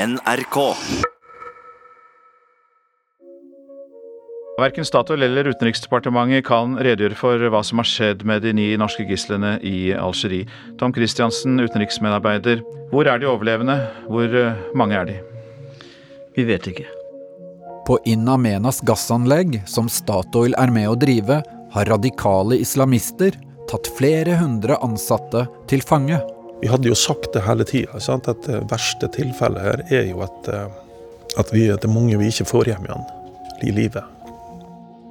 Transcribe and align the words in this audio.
NRK. 0.00 0.56
Verken 4.60 4.84
Statoil 4.84 5.22
eller 5.22 5.50
Utenriksdepartementet 5.52 6.46
kan 6.46 6.78
redegjøre 6.80 7.18
for 7.18 7.44
hva 7.52 7.60
som 7.66 7.82
har 7.82 7.88
skjedd 7.90 8.24
med 8.28 8.40
de 8.46 8.54
ni 8.56 8.70
norske 8.80 9.04
gislene 9.08 9.58
i 9.60 9.92
Algerie. 9.92 10.48
Tom 10.80 10.94
Christiansen, 10.96 11.60
utenriksmedarbeider. 11.60 12.64
Hvor 12.94 13.12
er 13.12 13.20
de 13.20 13.28
overlevende? 13.28 13.76
Hvor 14.08 14.40
eh, 14.40 14.64
mange 14.72 14.96
er 14.96 15.10
de? 15.10 15.18
Vi 16.38 16.48
vet 16.48 16.72
ikke. 16.72 16.88
På 17.84 18.00
In 18.08 18.24
Amenas 18.28 18.80
gassanlegg, 18.88 19.60
som 19.68 19.92
Statoil 19.92 20.56
er 20.56 20.72
med 20.72 20.88
å 20.88 20.96
drive, 20.96 21.42
har 21.76 21.92
radikale 21.92 22.56
islamister 22.64 23.36
tatt 23.68 23.92
flere 24.00 24.40
hundre 24.40 24.80
ansatte 24.80 25.44
til 25.68 25.84
fange. 25.84 26.22
Vi 26.60 26.68
hadde 26.68 26.90
jo 26.90 26.94
sagt 26.98 27.32
det 27.32 27.46
hele 27.46 27.64
tida, 27.64 27.96
at 27.96 28.46
det 28.46 28.62
verste 28.70 29.08
tilfellet 29.14 29.64
her 29.64 29.84
er 29.88 30.08
jo 30.10 30.20
at, 30.26 30.48
eh, 30.52 30.68
at 31.40 31.52
vi, 31.54 31.66
det 31.70 31.84
er 31.88 31.92
mange 31.92 32.18
vi 32.20 32.28
ikke 32.28 32.48
får 32.50 32.72
hjem 32.72 32.88
igjen 32.88 33.06
i 33.64 33.72
livet. 33.76 34.04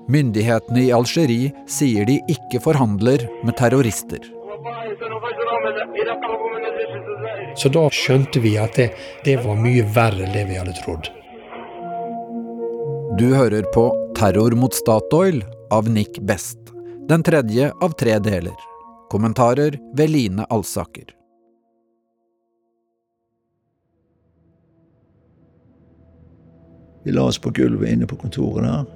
Myndighetene 0.09 0.83
i 0.87 0.91
Algerie 0.93 1.53
sier 1.69 2.05
de 2.09 2.17
ikke 2.33 2.61
forhandler 2.63 3.27
med 3.45 3.57
terrorister. 3.57 4.21
Så 7.57 7.69
da 7.73 7.85
skjønte 7.93 8.41
vi 8.41 8.55
at 8.61 8.77
det, 8.77 8.89
det 9.25 9.37
var 9.43 9.57
mye 9.59 9.85
verre 9.93 10.25
enn 10.25 10.33
det 10.33 10.47
vi 10.49 10.57
hadde 10.57 10.77
trodd. 10.81 11.09
Du 13.19 13.27
hører 13.35 13.65
på 13.73 13.89
Terror 14.17 14.55
mot 14.57 14.73
Statoil 14.73 15.43
av 15.73 15.89
Nick 15.91 16.21
Best. 16.25 16.57
Den 17.09 17.25
tredje 17.25 17.71
av 17.81 17.93
tre 17.99 18.17
deler. 18.23 18.57
Kommentarer 19.11 19.77
ved 19.97 20.13
Line 20.13 20.45
Alsaker. 20.49 21.18
Vi 27.03 27.11
la 27.11 27.25
oss 27.27 27.39
på 27.39 27.51
gulvet 27.55 27.93
inne 27.93 28.07
på 28.07 28.17
kontoret 28.19 28.65
der. 28.65 28.87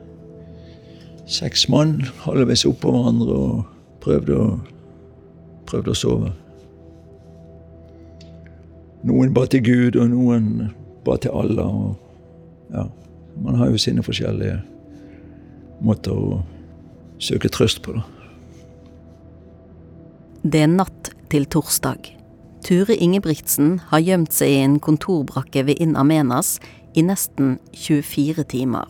Seks 1.30 1.70
mann 1.72 2.02
halvveis 2.26 2.66
oppå 2.68 2.92
hverandre 2.92 3.36
og 3.36 3.62
prøvde 4.04 4.36
å, 4.36 4.48
prøvde 5.70 5.94
å 5.94 5.98
sove. 5.98 6.32
Noen 9.08 9.34
ba 9.36 9.46
til 9.52 9.64
Gud, 9.64 10.00
og 10.00 10.12
noen 10.12 10.74
ba 11.04 11.16
til 11.20 11.32
Allah. 11.36 11.68
Og 11.68 12.76
ja, 12.76 12.88
man 13.44 13.60
har 13.60 13.72
jo 13.72 13.80
sine 13.80 14.04
forskjellige 14.04 14.60
måter 15.84 16.16
å 16.16 16.42
søke 17.24 17.52
trøst 17.52 17.84
på, 17.84 17.96
da. 17.96 18.04
Det 20.44 20.60
er 20.60 20.72
natt 20.72 21.14
til 21.32 21.46
torsdag. 21.48 22.10
Ture 22.64 22.96
Ingebrigtsen 23.00 23.78
har 23.92 24.04
gjemt 24.04 24.36
seg 24.36 24.52
i 24.52 24.64
en 24.64 24.76
kontorbrakke 24.84 25.64
ved 25.68 25.80
Inn 25.84 25.96
Amenas 26.00 26.58
i 26.94 27.04
nesten 27.06 27.58
24 27.72 28.44
timer. 28.44 28.88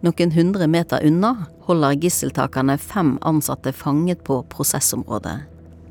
Noen 0.00 0.32
hundre 0.32 0.68
meter 0.70 1.02
unna 1.04 1.32
holder 1.66 1.96
gisseltakerne 1.98 2.78
fem 2.78 3.16
ansatte 3.26 3.72
fanget 3.72 4.22
på 4.24 4.42
prosessområdet. 4.52 5.40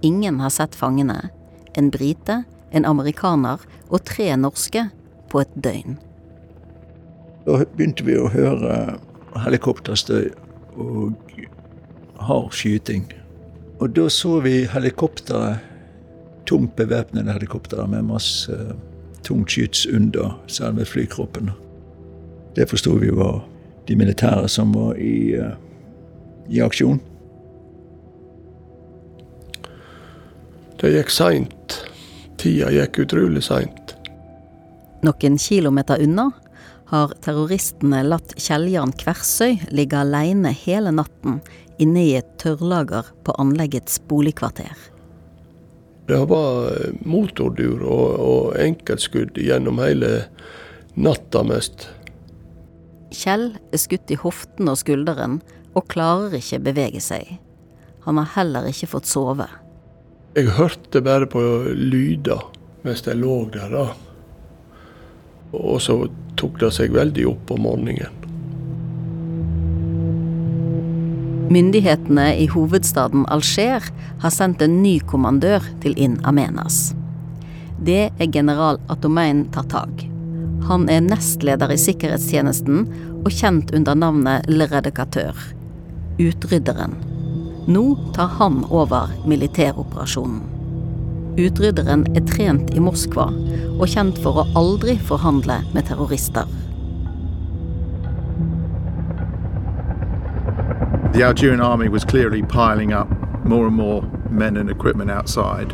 Ingen 0.02 0.40
har 0.40 0.50
sett 0.50 0.76
fangene. 0.76 1.30
En 1.74 1.90
brite, 1.92 2.44
en 2.72 2.86
amerikaner 2.86 3.62
og 3.90 4.04
tre 4.08 4.30
norske 4.40 4.88
på 5.30 5.44
et 5.44 5.54
døgn. 5.56 5.98
Da 7.48 7.62
begynte 7.76 8.06
vi 8.08 8.18
å 8.20 8.32
høre 8.32 8.98
helikopterstøy 9.44 10.32
og 10.80 11.16
hard 12.28 12.52
skyting. 12.56 13.06
Og 13.80 13.94
da 13.96 14.08
så 14.10 14.40
vi 14.42 14.64
helikoptre, 14.72 15.58
tomt 16.48 16.78
bevæpnede 16.80 17.36
helikoptre 17.36 17.86
med 17.92 18.08
masse 18.08 18.56
tungt 19.28 19.52
skyts 19.52 19.86
under 19.86 20.34
selve 20.48 20.86
flykroppen. 20.86 21.52
Det 22.56 22.70
forsto 22.70 22.96
vi 23.02 23.12
var 23.14 23.44
de 23.88 23.96
militære 23.96 24.48
som 24.52 24.72
var 24.76 24.96
i, 24.98 25.36
uh, 25.38 25.54
i 26.50 26.62
aksjon. 26.64 27.00
Det 30.78 30.94
gikk 30.94 31.12
seint. 31.12 31.80
Tida 32.38 32.72
gikk 32.72 33.02
utrolig 33.06 33.44
seint. 33.46 33.96
Noen 35.06 35.38
kilometer 35.42 36.02
unna 36.02 36.30
har 36.88 37.14
terroristene 37.24 38.04
latt 38.08 38.36
Kjell-Jan 38.40 38.94
Kversøy 38.98 39.58
ligge 39.76 40.00
aleine 40.00 40.54
hele 40.56 40.94
natten 40.96 41.42
inne 41.82 42.06
i 42.06 42.14
et 42.20 42.30
tørrlager 42.42 43.12
på 43.26 43.36
anleggets 43.42 44.00
boligkvarter. 44.10 44.74
Det 46.08 46.20
var 46.30 46.72
motordur 47.04 47.82
og, 47.84 48.08
og 48.24 48.58
enkeltskudd 48.64 49.36
gjennom 49.44 49.82
hele 49.84 50.12
natta 50.96 51.44
mest. 51.44 51.90
Kjell 53.12 53.50
er 53.72 53.82
skutt 53.82 54.12
i 54.12 54.20
hoften 54.20 54.72
og 54.72 54.80
skulderen 54.80 55.42
og 55.76 55.88
klarer 55.92 56.38
ikke 56.40 56.62
bevege 56.64 57.02
seg. 57.04 57.38
Han 58.08 58.20
har 58.22 58.32
heller 58.38 58.70
ikke 58.70 58.90
fått 58.94 59.10
sove. 59.10 59.50
Jeg 60.38 60.54
hørte 60.56 61.02
bare 61.04 61.28
på 61.30 61.42
lyder 61.76 62.46
mens 62.86 63.04
jeg 63.04 63.20
lå 63.20 63.42
der. 63.52 63.74
da. 63.74 63.88
Og 65.52 65.82
så 65.84 66.00
tok 66.40 66.60
det 66.62 66.72
seg 66.76 66.96
veldig 66.96 67.28
opp 67.34 67.52
om 67.56 67.66
morgenen. 67.68 68.27
Myndighetene 71.48 72.34
i 72.36 72.48
hovedstaden 72.52 73.22
Alger 73.32 73.86
har 74.20 74.32
sendt 74.36 74.60
en 74.66 74.82
ny 74.84 74.98
kommandør 75.08 75.64
til 75.80 75.94
In 75.96 76.18
Amenas. 76.28 76.92
Det 77.80 78.10
er 78.10 78.32
general 78.34 78.82
Atomein 78.92 79.46
Tartag. 79.56 80.04
Han 80.68 80.90
er 80.92 81.06
nestleder 81.06 81.72
i 81.72 81.80
sikkerhetstjenesten 81.80 82.84
og 83.22 83.32
kjent 83.32 83.72
under 83.78 83.96
navnet 83.96 84.50
Le 84.52 84.68
Redicatør, 84.68 85.40
utrydderen. 86.20 87.00
Nå 87.72 87.86
tar 88.18 88.36
han 88.42 88.66
over 88.68 89.16
militæroperasjonen. 89.24 90.44
Utrydderen 91.40 92.04
er 92.12 92.28
trent 92.28 92.76
i 92.76 92.84
Moskva 92.84 93.30
og 93.78 93.88
kjent 93.88 94.20
for 94.20 94.42
å 94.42 94.50
aldri 94.60 95.00
forhandle 95.00 95.62
med 95.72 95.88
terrorister. 95.88 96.50
The 101.18 101.24
Algerian 101.24 101.62
army 101.62 101.90
was 101.90 102.06
clearly 102.06 102.44
piling 102.44 102.94
up 102.94 103.08
more 103.44 103.66
and 103.66 103.76
more 103.76 104.04
men 104.30 104.56
and 104.56 104.70
equipment 104.70 105.10
outside, 105.10 105.74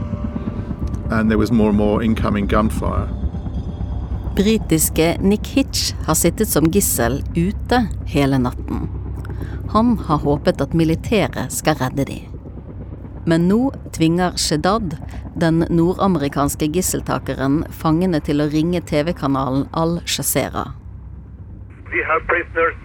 and 1.11 1.29
there 1.29 1.37
was 1.37 1.51
more 1.51 1.67
and 1.69 1.77
more 1.77 2.01
incoming 2.01 2.47
gunfire. 2.47 3.09
Britiske 4.35 5.17
Nick 5.19 5.47
Hitch 5.47 5.95
har 6.05 6.13
sittet 6.13 6.47
som 6.47 6.71
gissel 6.71 7.23
ute 7.35 7.87
hele 8.05 8.39
natten. 8.39 8.87
Han 9.73 9.97
har 9.97 10.17
håpet 10.17 10.61
at 10.61 10.73
militæret 10.73 11.51
skal 11.51 11.75
redde 11.75 12.05
de. 12.05 12.21
Men 13.25 13.49
nå 13.49 13.73
tvinger 13.91 14.39
Shedad, 14.39 14.95
den 15.35 15.65
nordamerikanske 15.69 16.71
gisseltakeren, 16.71 17.65
fangene 17.69 18.23
til 18.23 18.39
å 18.39 18.47
ringe 18.47 18.79
TV-kanalen 18.81 19.67
Al 19.73 19.99
Jazeera. 20.07 20.69
We 21.91 21.99
have 22.07 22.23
prisoners, 22.31 22.75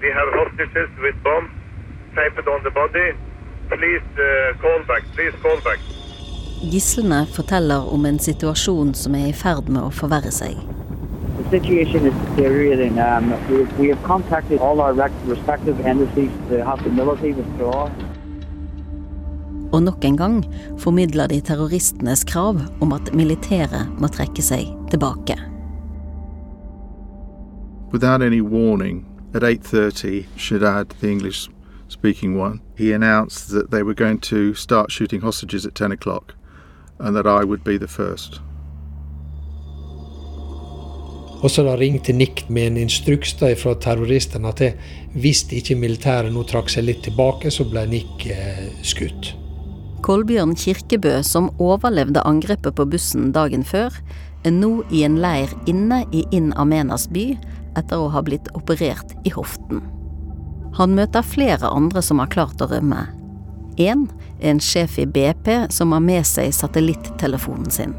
we 0.00 0.14
have 0.14 0.30
hostages 0.38 0.90
with 1.02 1.18
bombs 1.24 1.65
taped 2.16 2.48
on 2.48 2.62
the 2.64 2.70
body. 2.70 3.08
Please 3.68 4.08
uh, 4.18 4.56
call 4.62 4.80
back, 4.90 5.02
please 5.14 5.34
call 5.42 5.58
back. 5.64 5.80
Gislene 6.72 7.26
forteller 7.26 7.92
om 7.94 8.06
en 8.06 8.18
situasjon 8.18 8.94
som 8.94 9.14
er 9.14 9.28
i 9.30 9.36
ferd 9.36 9.68
med 9.68 9.82
å 9.84 9.92
forverre 9.92 10.32
seg. 10.32 10.56
The 11.36 11.44
situation 11.50 12.06
is 12.08 12.14
deteriorating. 12.30 12.98
Um, 12.98 13.34
we, 13.50 13.64
we 13.78 13.88
have 13.92 14.02
contacted 14.04 14.60
all 14.60 14.80
our 14.80 14.94
respective 15.26 15.80
embassies 15.84 16.32
the 16.48 16.90
military 16.90 17.32
withdraw. 17.32 17.90
Og 19.72 19.82
nok 19.82 20.04
en 20.04 20.16
gang 20.16 20.38
formidler 20.78 21.28
de 21.28 21.40
terroristenes 21.40 22.24
krav 22.24 22.62
om 22.80 22.92
at 22.96 23.12
militæret 23.14 23.92
må 24.00 24.08
trekke 24.08 24.42
seg 24.42 24.70
tilbake. 24.90 25.36
Without 27.92 28.22
any 28.22 28.40
warning, 28.40 29.04
at 29.34 29.42
8:30, 29.42 30.26
Shaddad, 30.36 30.86
the 31.00 31.55
English-speaking 31.86 32.36
one, 32.36 32.60
he 32.76 32.92
announced 32.92 33.50
that 33.50 33.70
they 33.70 33.82
were 33.82 33.94
going 33.94 34.18
to 34.18 34.54
start 34.54 34.90
shooting 34.90 35.20
hostages 35.20 35.66
at 35.66 35.74
10 35.74 35.92
o'clock, 35.92 36.34
and 36.98 37.14
that 37.16 37.26
I 37.26 37.44
would 37.44 37.62
be 37.64 37.78
the 37.78 37.88
first. 37.88 38.40
Og 41.42 41.50
så 41.50 41.62
da 41.62 41.76
ringte 41.76 42.12
Nick 42.12 42.48
med 42.48 42.66
en 42.66 42.76
instruks 42.76 43.34
da 43.38 43.52
fra 43.54 43.74
terroristene 43.74 44.48
at 44.48 44.62
hvis 45.14 45.44
ikke 45.52 45.76
militæret 45.76 46.32
nå 46.32 46.42
trakk 46.48 46.72
seg 46.72 46.86
litt 46.88 47.02
tilbake, 47.04 47.50
så 47.52 47.66
ble 47.68 47.84
Nick 47.86 48.24
eh, 48.26 48.72
skutt. 48.82 49.34
Kolbjørn 50.02 50.56
Kirkebø, 50.56 51.20
som 51.22 51.50
overlevde 51.58 52.24
angrepet 52.24 52.74
på 52.74 52.88
bussen 52.88 53.30
dagen 53.36 53.64
før, 53.64 53.92
er 54.44 54.54
nå 54.54 54.80
i 54.90 55.04
en 55.04 55.20
leir 55.20 55.52
inne 55.68 56.06
i 56.10 56.24
Inn 56.32 56.54
Amenas 56.56 57.06
by 57.12 57.34
etter 57.76 58.00
å 58.00 58.08
ha 58.14 58.24
blitt 58.24 58.48
operert 58.56 59.12
i 59.28 59.34
hoften. 59.36 59.84
Han 60.76 60.94
møter 60.96 61.24
flere 61.24 61.70
andre 61.72 62.02
som 62.04 62.20
har 62.20 62.32
klart 62.32 62.60
å 62.60 62.68
rømme. 62.68 63.06
Én 63.80 64.06
er 64.40 64.50
en 64.52 64.60
sjef 64.60 64.98
i 65.00 65.06
BP 65.08 65.48
som 65.72 65.92
har 65.92 66.04
med 66.04 66.26
seg 66.28 66.52
satellittelefonen 66.52 67.70
sin. 67.72 67.96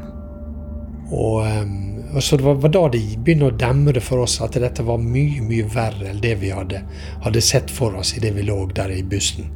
Og 1.10 1.42
um, 1.42 2.20
så 2.20 2.36
Det 2.36 2.44
var, 2.44 2.68
da 2.68 2.88
det 2.88 3.02
begynte 3.24 3.50
å 3.50 3.56
demre 3.58 4.00
for 4.00 4.24
oss 4.24 4.38
at 4.40 4.56
dette 4.56 4.82
var 4.82 5.00
mye 5.02 5.42
mye 5.44 5.66
verre 5.74 6.08
enn 6.10 6.22
det 6.22 6.34
vi 6.40 6.50
hadde, 6.54 6.80
hadde 7.24 7.42
sett 7.44 7.70
for 7.70 7.94
oss 7.98 8.14
idet 8.16 8.32
vi 8.36 8.46
lå 8.48 8.62
der 8.74 8.94
i 8.94 9.02
bussen. 9.02 9.50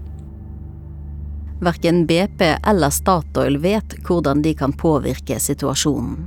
Verken 1.62 2.04
BP 2.06 2.42
eller 2.66 2.90
Statoil 2.90 3.56
vet 3.62 3.96
hvordan 4.04 4.42
de 4.42 4.54
kan 4.58 4.74
påvirke 4.74 5.38
situasjonen. 5.40 6.26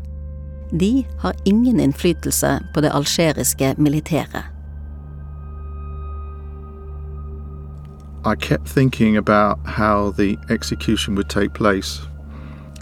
De 0.71 1.05
har 1.21 1.35
ingen 1.45 1.79
innflytelse 1.79 2.57
på 2.73 2.81
det 2.81 2.91
algeriske 2.95 3.75
militæret. 3.77 4.54
I 8.27 8.35
kept 8.35 8.67
thinking 8.67 9.17
about 9.17 9.59
how 9.65 10.09
the 10.09 10.37
execution 10.49 11.13
would 11.15 11.29
take 11.29 11.53
place, 11.53 12.01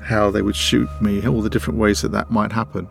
how 0.01 0.31
they 0.31 0.41
would 0.41 0.55
shoot 0.55 0.87
me, 1.01 1.27
all 1.27 1.41
the 1.41 1.49
different 1.49 1.79
ways 1.79 2.01
that 2.01 2.13
that 2.13 2.31
might 2.31 2.51
happen. 2.51 2.87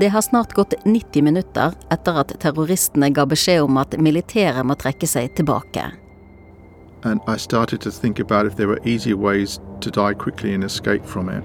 Det 0.00 0.08
har 0.08 0.20
snart 0.20 0.52
gått 0.52 0.74
90 0.84 1.22
minutter 1.22 1.72
etter 1.90 2.20
at 2.20 2.34
terroristene 2.40 3.10
ga 3.10 3.24
beskjed 3.26 3.62
om 3.62 3.76
at 3.76 3.96
militæret 3.98 4.66
må 4.66 4.74
trekke 4.74 5.06
seg 5.06 5.32
tilbake. 5.34 5.88
And 7.02 7.20
I 7.26 7.38
started 7.38 7.80
to 7.80 7.90
think 7.90 8.20
about 8.20 8.46
if 8.46 8.56
there 8.56 8.68
were 8.68 8.80
easier 8.84 9.16
ways 9.16 9.60
to 9.80 9.90
die 9.90 10.14
quickly 10.14 10.54
and 10.54 10.64
escape 10.64 11.04
from 11.06 11.28
it. 11.28 11.44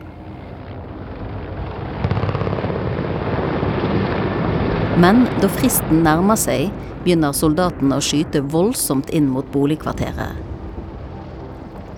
Men 5.00 5.26
da 5.42 5.48
fristen 5.48 6.04
nærmer 6.04 6.36
seg, 6.36 6.70
begynner 7.04 7.36
soldatene 7.36 8.00
å 8.00 8.04
skyte 8.04 8.42
voldsomt 8.54 9.12
inn 9.14 9.30
mot 9.32 9.48
boligkvarteret. 9.54 10.40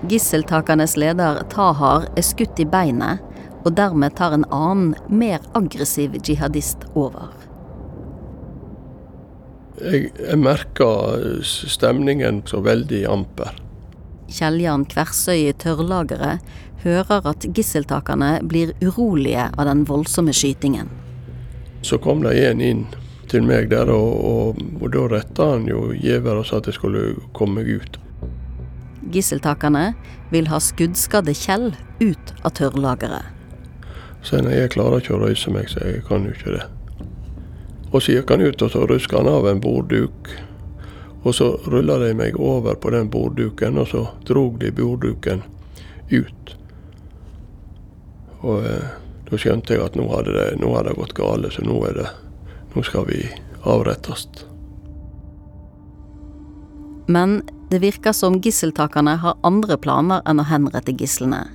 Gisseltakernes 0.10 0.98
leder 0.98 1.42
Tahar 1.50 2.10
er 2.14 2.26
skutt 2.26 2.60
i 2.62 2.68
beinet, 2.70 3.24
og 3.66 3.74
dermed 3.78 4.14
tar 4.18 4.36
en 4.36 4.46
annen, 4.54 4.94
mer 5.10 5.42
aggressiv 5.58 6.18
jihadist 6.22 6.86
over. 6.94 7.32
Jeg, 9.82 10.12
jeg 10.14 10.38
merka 10.40 10.88
stemningen 11.44 12.44
så 12.48 12.62
veldig 12.64 13.02
amper. 13.12 13.58
Kjell-Jan 14.32 14.86
Kversøy 14.90 15.50
i 15.50 15.56
tørrlageret 15.58 16.46
hører 16.86 17.32
at 17.32 17.48
gisseltakerne 17.58 18.38
blir 18.46 18.76
urolige 18.84 19.50
av 19.58 19.66
den 19.68 19.84
voldsomme 19.90 20.34
skytingen. 20.34 20.92
Så 21.82 21.98
kom 22.02 22.24
det 22.26 22.38
en 22.46 22.62
inn 22.62 22.86
til 23.36 23.46
meg 23.48 23.70
der, 23.74 23.92
og, 23.92 24.16
og, 24.26 24.66
og 24.80 24.92
da 24.96 25.06
retta 25.12 25.52
han 25.56 25.68
jo 25.68 25.90
gjever 26.00 26.40
og 26.40 26.48
sa 26.48 26.62
at 26.62 26.70
jeg 26.72 26.80
skulle 26.80 27.06
komme 27.36 27.62
meg 27.62 27.84
ut. 27.84 28.00
Gisseltakerne 29.12 29.92
vil 30.32 30.48
ha 30.50 30.60
skuddskadde 30.64 31.36
Kjell 31.38 31.74
ut 32.02 32.34
av 32.42 32.56
tørrlageret. 32.58 33.32
Så 34.26 34.40
nei, 34.42 34.56
jeg 34.58 34.74
klarer 34.74 35.04
ikke 35.04 35.14
å 35.18 35.22
røyse 35.22 35.52
meg, 35.54 35.70
så 35.70 35.84
jeg 35.86 36.02
kan 36.08 36.26
jo 36.26 36.34
ikke 36.34 36.56
det. 36.56 36.64
Og 37.92 38.02
så 38.02 38.16
gikk 38.16 38.34
han 38.34 38.42
ut, 38.42 38.64
og 38.66 38.72
så 38.74 38.88
ruska 38.90 39.22
han 39.22 39.30
av 39.30 39.46
en 39.52 39.62
bordduk. 39.62 40.32
Og 41.26 41.36
så 41.38 41.52
rulla 41.70 42.00
de 42.02 42.14
meg 42.18 42.40
over 42.42 42.80
på 42.82 42.90
den 42.96 43.12
bordduken, 43.14 43.78
og 43.82 43.92
så 43.92 44.08
drog 44.26 44.58
de 44.64 44.72
bordduken 44.74 45.46
ut. 46.10 46.56
Og 48.42 48.66
eh, 48.66 48.90
da 49.30 49.40
skjønte 49.42 49.78
jeg 49.78 49.86
at 49.86 49.98
nå 49.98 50.10
hadde, 50.10 50.34
det, 50.34 50.50
nå 50.62 50.74
hadde 50.74 50.94
det 50.94 51.00
gått 51.04 51.16
galt, 51.18 51.54
så 51.54 51.66
nå, 51.66 51.78
er 51.86 52.00
det, 52.02 52.10
nå 52.76 52.84
skal 52.84 53.08
vi 53.08 53.24
avrettes. 53.64 54.28
Men 57.08 57.42
det 57.70 57.80
virker 57.80 58.12
som 58.12 58.42
gisseltakerne 58.42 59.16
har 59.22 59.38
andre 59.44 59.78
planer 59.78 60.22
enn 60.26 60.42
å 60.42 60.48
henrette 60.50 60.94
gislene. 60.94 61.46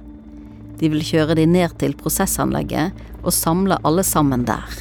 De 0.80 0.88
vil 0.88 1.04
kjøre 1.04 1.36
de 1.36 1.46
ned 1.46 1.74
til 1.78 1.94
prosessanlegget 1.98 2.96
og 3.20 3.34
samle 3.36 3.78
alle 3.84 4.04
sammen 4.06 4.46
der. 4.48 4.78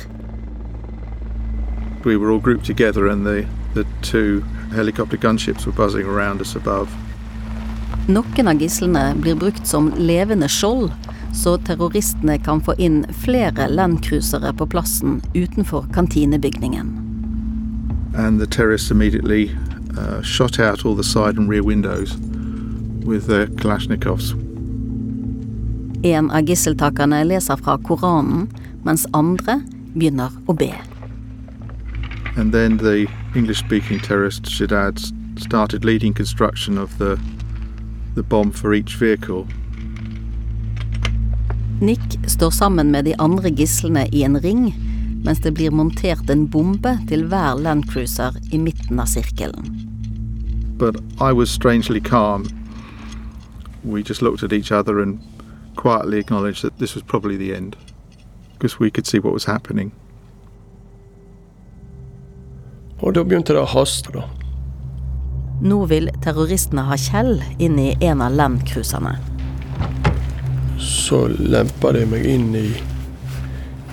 We 2.05 2.15
were 2.15 2.31
all 2.31 2.39
grouped 2.39 2.65
together, 2.65 3.07
and 3.07 3.25
the, 3.25 3.45
the 3.75 3.83
two 4.01 4.41
helicopter 4.73 5.17
gunships 5.17 5.65
were 5.65 5.75
buzzing 5.75 6.07
around 6.07 6.39
us 6.41 6.55
above. 6.55 6.87
Noen 8.07 8.47
av 8.47 8.61
gislene 8.61 9.11
blir 9.19 9.35
brukt 9.35 9.67
som 9.67 9.91
levende 9.97 10.47
skjold, 10.49 10.93
så 11.33 11.57
terroristene 11.57 12.37
kan 12.37 12.61
få 12.61 12.73
inn 12.77 13.05
flere 13.23 13.67
landcruisere 13.69 14.53
på 14.53 14.65
plassen 14.65 15.21
utenfor 15.33 15.85
kantinebygningen. 15.93 16.97
And 18.15 18.39
the 18.39 18.47
terrorists 18.47 18.91
immediately 18.91 19.51
uh, 19.97 20.21
shot 20.21 20.59
out 20.59 20.85
all 20.85 20.95
the 20.95 21.03
side 21.03 21.37
and 21.37 21.49
rear 21.49 21.63
windows 21.63 22.17
with 23.05 23.27
their 23.27 23.47
Kalashnikovs. 23.47 24.33
En 26.03 26.31
av 26.31 26.41
gisseltakerne 26.41 27.23
leser 27.23 27.57
fra 27.57 27.77
Koranen, 27.77 28.47
mens 28.83 29.05
andre 29.13 29.59
begynner 29.93 30.31
å 30.47 30.53
be. 30.53 30.73
And 32.37 32.53
then 32.53 32.77
the 32.77 33.07
English 33.35 33.59
speaking 33.59 33.99
terrorist 33.99 34.45
Shadad 34.45 34.99
started 35.39 35.83
leading 35.83 36.13
construction 36.13 36.77
of 36.77 36.97
the, 36.97 37.19
the 38.15 38.23
bomb 38.23 38.51
for 38.51 38.73
each 38.73 38.95
vehicle. 38.95 39.47
Nick 41.81 42.19
står 42.27 42.49
sammen 42.49 42.91
med 42.91 43.05
de 43.05 43.15
andre 43.19 43.49
gislene 43.49 44.07
i 44.11 44.23
en 44.23 44.39
ring, 44.41 44.75
mens 45.23 45.39
det 45.39 45.53
blir 45.55 45.71
montert 45.71 46.29
en 46.29 46.47
bombe 46.51 46.97
til 47.07 47.23
hver 47.31 47.55
landcruiser 47.63 48.35
i 48.51 48.59
midten 48.59 48.99
av 48.99 49.07
sirkelen. 49.07 49.69
But 50.79 50.99
I 51.19 51.31
was 51.31 51.49
strangely 51.49 51.99
calm. 51.99 52.47
We 53.83 54.03
just 54.03 54.21
looked 54.21 54.43
at 54.43 54.53
each 54.53 54.71
other 54.71 54.99
and 54.99 55.19
quietly 55.75 56.19
acknowledged 56.19 56.61
that 56.61 56.77
this 56.79 56.95
was 56.95 57.03
probably 57.03 57.37
the 57.37 57.55
end 57.55 57.77
because 58.57 58.79
we 58.79 58.91
could 58.91 59.07
see 59.07 59.19
what 59.19 59.33
was 59.33 59.45
happening. 59.45 59.91
Og 62.99 63.15
da 63.15 63.23
begynte 63.23 63.55
det 63.55 63.63
å 63.63 63.71
haste, 63.71 64.11
da. 64.11 64.27
Nå 65.63 65.85
vil 65.87 66.11
terroristene 66.23 66.83
ha 66.87 66.99
Kjell 66.99 67.37
inn 67.59 67.79
i 67.79 67.93
en 68.03 68.19
av 68.21 68.35
landcruiserne. 68.35 69.38
Så 70.79 71.27
lempa 71.27 71.91
de 71.91 72.05
meg 72.07 72.25
inn 72.25 72.53
i, 72.55 72.69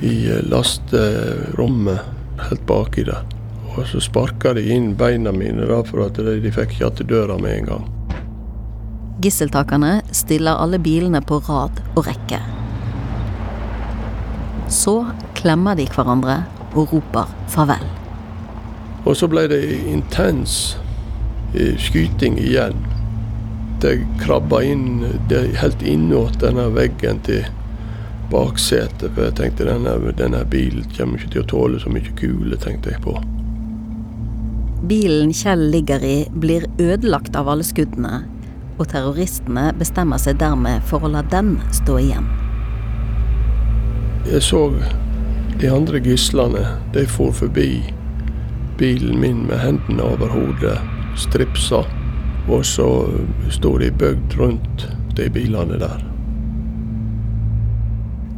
i 0.06 0.14
lasterommet 0.46 2.14
helt 2.48 2.66
baki 2.66 3.06
der. 3.08 3.24
Og 3.76 3.84
så 3.90 4.00
sparka 4.00 4.54
de 4.56 4.64
inn 4.72 4.94
beina 4.96 5.32
mine 5.34 5.66
da, 5.68 5.82
for 5.84 6.06
at 6.06 6.16
de, 6.16 6.38
de 6.40 6.52
fikk 6.54 6.78
ikke 6.78 6.92
til 7.00 7.10
døra 7.12 7.36
med 7.40 7.58
en 7.58 7.70
gang. 7.72 7.86
Gisseltakerne 9.22 10.00
stiller 10.12 10.60
alle 10.60 10.78
bilene 10.78 11.22
på 11.24 11.40
rad 11.48 11.80
og 11.96 12.06
rekke. 12.06 12.40
Så 14.72 14.98
klemmer 15.36 15.76
de 15.78 15.86
hverandre 15.92 16.42
og 16.74 16.92
roper 16.92 17.30
farvel. 17.52 17.84
Og 19.06 19.14
så 19.16 19.28
ble 19.30 19.46
det 19.50 19.62
intens 19.86 20.76
eh, 21.54 21.76
skyting 21.78 22.40
igjen. 22.42 22.80
Det 23.86 24.00
krabba 24.18 24.62
inn 24.66 25.04
det 25.30 25.44
helt 25.60 25.82
innåt 25.82 26.40
denne 26.40 26.64
veggen 26.74 27.20
til 27.22 27.44
baksetet. 28.32 29.12
For 29.14 29.28
jeg 29.28 29.36
tenkte 29.38 29.68
denne, 29.68 29.92
denne 30.18 30.40
bilen 30.50 30.88
kommer 30.96 31.20
ikke 31.20 31.30
til 31.36 31.44
å 31.44 31.50
tåle 31.52 31.78
så 31.78 31.92
mye 31.94 32.14
kule, 32.18 32.58
tenkte 32.58 32.90
jeg 32.90 32.98
på. 33.04 33.14
Bilen 34.90 35.30
Kjell 35.30 35.68
ligger 35.70 36.02
i, 36.02 36.16
blir 36.34 36.66
ødelagt 36.82 37.38
av 37.38 37.46
alle 37.52 37.62
skuddene, 37.66 38.24
og 38.74 38.88
terroristene 38.90 39.68
bestemmer 39.78 40.18
seg 40.18 40.40
dermed 40.42 40.82
for 40.90 41.06
å 41.06 41.10
la 41.14 41.22
den 41.30 41.54
stå 41.78 42.00
igjen. 42.02 42.26
Jeg 44.26 44.42
så 44.48 44.64
de 45.62 45.70
andre 45.70 46.02
gislene. 46.02 46.64
De 46.90 47.06
for 47.06 47.30
forbi 47.38 47.84
bilen 48.82 49.22
min 49.22 49.46
med 49.46 49.62
hendene 49.62 50.10
over 50.10 50.34
hodet, 50.34 50.74
stripsa. 51.22 51.84
Og 52.48 52.62
så 52.66 52.86
sto 53.50 53.76
de 53.78 53.90
bøgd 53.90 54.36
rundt 54.38 54.86
de 55.16 55.30
bilene 55.32 55.80
der. 55.80 56.04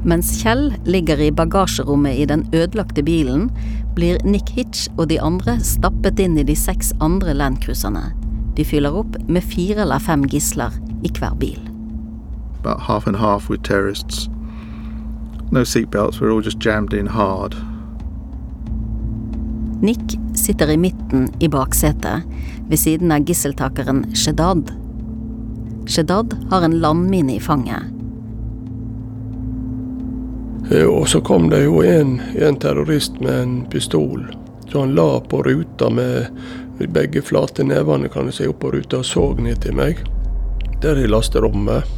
Mens 0.09 0.31
Kjell 0.41 0.71
ligger 0.87 1.21
i 1.21 1.33
bagasjerommet 1.35 2.23
i 2.23 2.25
den 2.31 2.47
ødelagte 2.55 3.03
bilen, 3.03 3.51
blir 3.95 4.19
Nick 4.25 4.55
Hitch 4.55 4.87
og 4.97 5.09
de 5.11 5.19
andre 5.21 5.59
stappet 5.61 6.21
inn 6.23 6.39
i 6.39 6.47
de 6.47 6.55
seks 6.57 6.93
andre 7.03 7.35
landcruiserne. 7.35 8.13
De 8.57 8.65
fyller 8.65 8.95
opp 8.95 9.19
med 9.29 9.43
fire 9.43 9.83
eller 9.83 9.99
fem 9.99 10.25
gisler 10.31 10.75
i 11.03 11.11
hver 11.19 11.35
bil. 11.39 11.59
About 12.63 12.81
half 12.87 13.07
and 13.07 13.17
half 13.17 13.51
with 13.51 13.63
terrorists. 13.63 14.29
No 15.51 15.65
seatbelts, 15.65 16.21
we're 16.21 16.31
all 16.31 16.45
just 16.45 16.61
jammed 16.61 16.93
in 16.93 17.07
hard. 17.07 17.57
Nick 19.83 20.19
sitter 20.35 20.71
i 20.71 20.77
midten 20.77 21.29
i 21.41 21.49
baksetet, 21.49 22.23
ved 22.69 22.79
siden 22.79 23.13
av 23.13 23.25
gisseltakeren 23.25 24.05
Shedad. 24.15 24.73
Shedad 25.87 26.35
har 26.51 26.63
en 26.63 26.81
landmine 26.81 27.37
i 27.37 27.41
fanget. 27.41 27.83
Eh, 30.71 30.85
Og 30.85 31.09
så 31.09 31.21
kom 31.21 31.49
det 31.49 31.65
jo 31.65 31.83
en, 31.83 32.21
en 32.37 32.57
terrorist 32.57 33.21
med 33.21 33.43
en 33.43 33.65
pistol. 33.71 34.27
Så 34.69 34.81
han 34.81 34.95
la 34.95 35.21
på 35.21 35.43
ruta 35.43 35.89
med 35.91 36.27
begge 36.79 37.23
flate 37.23 37.65
nevene 37.65 38.09
kan 38.09 38.29
du 38.29 38.33
si, 38.33 38.47
opp 38.47 38.61
på 38.61 38.71
ruta 38.71 39.01
og 39.01 39.07
så 39.09 39.33
ned 39.41 39.63
til 39.65 39.75
meg. 39.75 40.05
Der 40.83 41.01
i 41.01 41.09
lasterommet. 41.09 41.89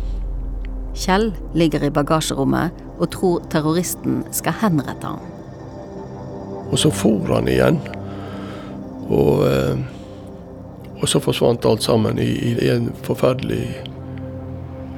Kjell 0.96 1.30
ligger 1.54 1.84
i 1.84 1.90
bagasjerommet 1.90 2.78
og 3.00 3.10
tror 3.12 3.42
terroristen 3.50 4.22
skal 4.34 4.56
henrette 4.62 5.06
ham. 5.06 5.20
Og 6.70 6.78
så 6.78 6.90
for 6.94 7.26
han 7.34 7.48
igjen. 7.50 7.80
Og, 9.10 9.42
eh, 9.50 9.78
og 11.00 11.08
så 11.08 11.20
forsvant 11.20 11.66
alt 11.66 11.82
sammen 11.82 12.18
i, 12.18 12.30
i 12.60 12.68
en 12.72 12.90
forferdelig 13.06 13.64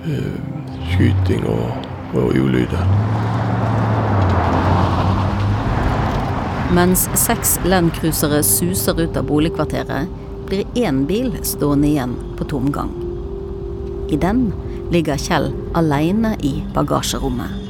uh, 0.06 0.38
skyting 0.92 1.46
og, 1.46 1.86
og 2.14 2.34
ulyder. 2.36 2.86
Mens 6.72 7.04
seks 7.20 7.58
landcruisere 7.68 8.40
suser 8.46 8.96
ut 8.96 9.16
av 9.16 9.26
boligkvarteret, 9.28 10.08
blir 10.48 10.64
én 10.76 11.04
bil 11.08 11.34
stående 11.44 11.90
igjen 11.90 12.14
på 12.38 12.46
tomgang. 12.48 12.92
I 14.12 14.18
den 14.20 14.46
ligger 14.92 15.20
Kjell 15.20 15.50
alene 15.76 16.34
i 16.44 16.58
bagasjerommet. 16.74 17.61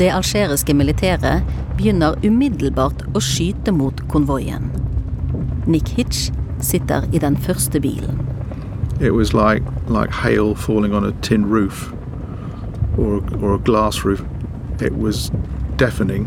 Det 0.00 0.06
algeriske 0.08 0.72
militæret 0.74 1.42
begynner 1.76 2.14
umiddelbart 2.24 3.02
å 3.12 3.20
skyte 3.20 3.74
mot 3.76 4.00
konvoien. 4.08 4.70
Nick 5.68 5.90
Hitch 5.98 6.30
sitter 6.64 7.04
i 7.12 7.20
den 7.20 7.36
første 7.36 7.82
bilen. 7.84 8.22
It 8.96 9.12
was 9.12 9.34
like, 9.36 9.60
like 9.92 10.08
hail 10.22 10.54
falling 10.54 10.94
on 10.96 11.04
a 11.04 11.12
tin 11.20 11.44
roof 11.44 11.92
or, 12.96 13.20
or 13.42 13.54
a 13.54 13.58
glass 13.58 14.00
roof. 14.06 14.24
It 14.80 14.96
was 14.96 15.28
deafening. 15.76 16.24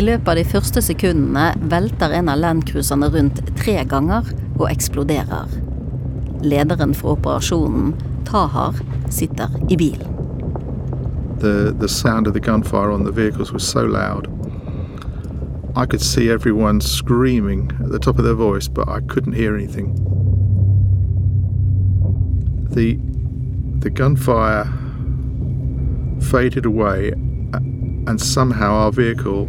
I 0.00 0.06
løpet 0.08 0.32
av 0.32 0.40
de 0.40 0.46
første 0.48 0.80
sekundene 0.80 1.52
velter 1.60 2.16
en 2.22 2.32
av 2.32 2.40
landcruiserne 2.40 3.12
rundt 3.12 3.44
tre 3.60 3.84
ganger 3.84 4.32
og 4.56 4.66
eksploderer. 4.72 5.60
Lederen 6.40 6.96
for 6.96 7.18
operasjonen, 7.18 7.92
Tahar, 8.24 8.74
sitter 9.10 9.48
i 9.70 9.76
bilen. 9.76 10.10
The, 11.38 11.74
the 11.76 11.88
sound 11.88 12.26
of 12.26 12.32
the 12.32 12.40
gunfire 12.40 12.90
on 12.90 13.04
the 13.04 13.12
vehicles 13.12 13.52
was 13.52 13.66
so 13.66 13.84
loud. 13.84 14.28
I 15.76 15.86
could 15.86 16.00
see 16.00 16.30
everyone 16.30 16.80
screaming 16.80 17.70
at 17.82 17.90
the 17.90 17.98
top 17.98 18.18
of 18.18 18.24
their 18.24 18.34
voice, 18.34 18.68
but 18.68 18.88
I 18.88 19.00
couldn't 19.00 19.32
hear 19.32 19.56
anything. 19.56 19.94
The, 22.70 22.98
the 23.80 23.90
gunfire 23.90 24.64
faded 26.30 26.64
away, 26.64 27.12
uh, 27.12 27.56
and 27.56 28.20
somehow 28.20 28.72
our 28.74 28.92
vehicle 28.92 29.48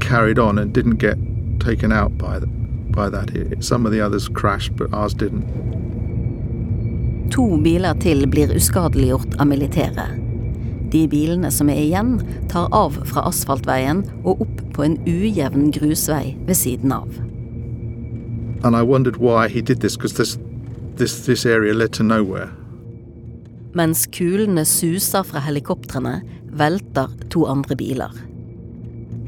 carried 0.00 0.38
on 0.38 0.58
and 0.58 0.72
didn't 0.74 0.96
get 0.96 1.16
taken 1.60 1.92
out 1.92 2.18
by, 2.18 2.38
the, 2.38 2.46
by 2.46 3.08
that. 3.08 3.56
Some 3.60 3.86
of 3.86 3.92
the 3.92 4.00
others 4.00 4.28
crashed, 4.28 4.76
but 4.76 4.92
ours 4.92 5.14
didn't. 5.14 5.83
To 7.34 7.56
biler 7.58 7.96
til 7.98 8.28
blir 8.30 8.52
uskadeliggjort 8.54 9.32
av 9.42 9.48
militæret. 9.50 10.20
De 10.92 11.00
bilene 11.10 11.50
som 11.50 11.66
er 11.72 11.80
igjen, 11.82 12.20
tar 12.52 12.68
av 12.70 12.94
fra 13.08 13.24
asfaltveien 13.26 14.04
og 14.22 14.44
opp 14.44 14.60
på 14.76 14.84
en 14.86 14.94
ujevn 15.02 15.72
grusvei 15.74 16.36
ved 16.46 16.54
siden 16.54 16.94
av. 16.94 17.08
This, 20.94 21.18
this, 21.26 21.34
this, 21.34 21.58
this. 21.98 22.48
Mens 23.74 24.06
kulene 24.14 24.62
suser 24.64 25.26
fra 25.26 25.42
helikoptrene, 25.42 26.20
velter 26.54 27.10
to 27.34 27.48
andre 27.50 27.74
biler. 27.74 28.14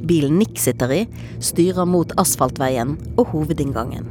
Bilen 0.06 0.38
Nick 0.38 0.62
sitter 0.62 0.94
i, 0.94 1.02
styrer 1.42 1.90
mot 1.90 2.14
asfaltveien 2.22 2.94
og 3.16 3.34
hovedinngangen. 3.34 4.06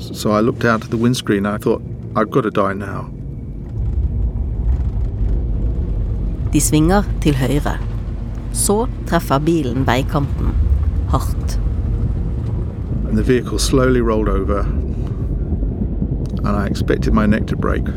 So 0.00 0.32
I 0.32 0.40
looked 0.40 0.64
out 0.64 0.82
at 0.82 0.90
the 0.90 0.96
windscreen 0.96 1.44
I 1.44 1.58
thought, 1.58 1.82
I've 2.14 2.30
got 2.30 2.42
to 2.42 2.50
die 2.50 2.74
now. 2.74 3.08
De 6.52 6.60
svinger 6.60 7.06
til 7.24 7.36
høyre. 7.40 7.78
Så 8.52 8.86
treffer 9.08 9.40
bilen 9.40 9.86
veikanten. 9.88 10.52
Hardt. 11.08 11.58
And 13.08 13.16
the 13.16 13.22
vehicle 13.22 13.58
slowly 13.58 14.00
rolled 14.00 14.28
over, 14.28 14.60
and 16.44 16.56
I 16.56 16.66
expected 16.66 17.14
my 17.14 17.26
neck 17.26 17.46
to 17.46 17.56
break. 17.56 17.88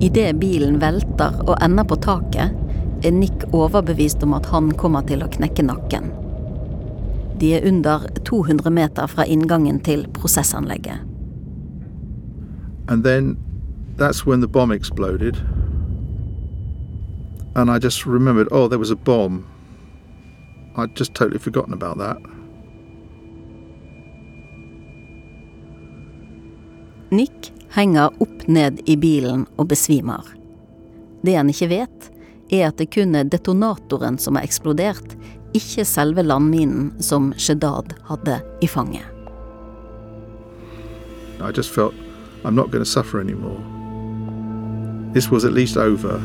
Idet 0.00 0.40
bilen 0.40 0.80
velter 0.80 1.38
og 1.46 1.56
ender 1.62 1.84
på 1.84 1.96
taket, 1.96 2.50
er 3.04 3.10
Nick 3.10 3.46
overbevist 3.52 4.22
om 4.22 4.34
at 4.34 4.46
han 4.50 4.72
kommer 4.74 5.06
til 5.06 5.22
å 5.22 5.30
knekke 5.30 5.62
nakken. 5.62 6.10
De 7.38 7.54
er 7.54 7.66
under 7.68 8.08
200 8.24 8.70
meter 8.70 9.06
fra 9.06 9.26
inngangen 9.26 9.80
til 9.80 10.06
prosessanlegget. 10.14 11.13
And 12.88 13.04
then 13.04 13.36
that's 13.96 14.26
when 14.26 14.40
the 14.40 14.48
bomb 14.48 14.72
exploded. 14.72 15.36
And 17.56 17.70
I 17.70 17.78
just 17.78 18.04
remembered, 18.04 18.48
oh, 18.50 18.68
there 18.68 18.78
was 18.78 18.90
a 18.90 18.96
bomb. 18.96 19.46
I'd 20.76 20.96
just 20.96 21.14
totally 21.14 21.38
forgotten 21.38 21.72
about 21.72 21.98
that. 21.98 22.16
Nick 27.10 27.52
henger 27.70 28.10
opp 28.20 28.48
ned 28.48 28.80
i 28.86 28.96
bilen 28.96 29.46
og 29.56 29.68
besvimer. 29.68 30.24
Det 31.22 31.36
han 31.36 31.48
ikke 31.48 31.70
vet, 31.70 32.10
er 32.50 32.68
at 32.68 32.78
det 32.78 32.90
kun 32.94 33.14
er 33.14 33.28
detonatoren 33.30 34.18
som 34.18 34.34
har 34.36 34.44
eksplodert, 34.44 35.14
ikke 35.54 35.86
selve 35.86 36.24
landminen 36.26 36.90
som 37.02 37.30
Shedad 37.38 37.94
hadde 38.10 38.40
i 38.60 38.68
fanget. 38.68 39.06
I 41.38 41.52
just 41.54 41.70
felt 41.70 42.03
I'm 42.44 42.54
not 42.54 42.70
going 42.70 42.84
to 42.84 42.90
suffer 42.90 43.20
anymore. 43.20 43.60
This 45.12 45.30
was 45.30 45.44
at 45.44 45.52
least 45.52 45.76
over. 45.76 46.20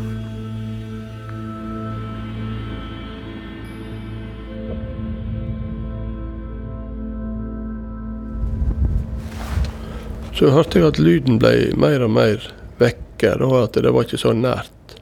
Så 10.34 10.50
hørte 10.50 10.80
jeg 10.80 10.88
at 10.88 11.00
lyden 11.00 11.40
ble 11.40 11.74
mer 11.76 12.04
og 12.06 12.14
mer 12.16 12.44
vekker, 12.80 13.42
og 13.44 13.58
at 13.66 13.80
det 13.84 13.92
var 13.92 14.08
ikke 14.08 14.20
så 14.22 14.32
nært. 14.32 14.96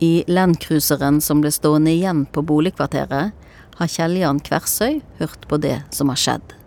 I 0.00 0.24
landcruiseren 0.28 1.20
som 1.24 1.40
ble 1.40 1.52
stående 1.52 1.92
igjen 1.92 2.26
på 2.28 2.44
boligkvarteret, 2.44 3.32
har 3.80 3.88
Kjell-Jan 3.88 4.40
Kversøy 4.44 5.00
hørt 5.20 5.48
på 5.48 5.56
det 5.60 5.78
som 5.96 6.12
har 6.12 6.20
skjedd. 6.20 6.59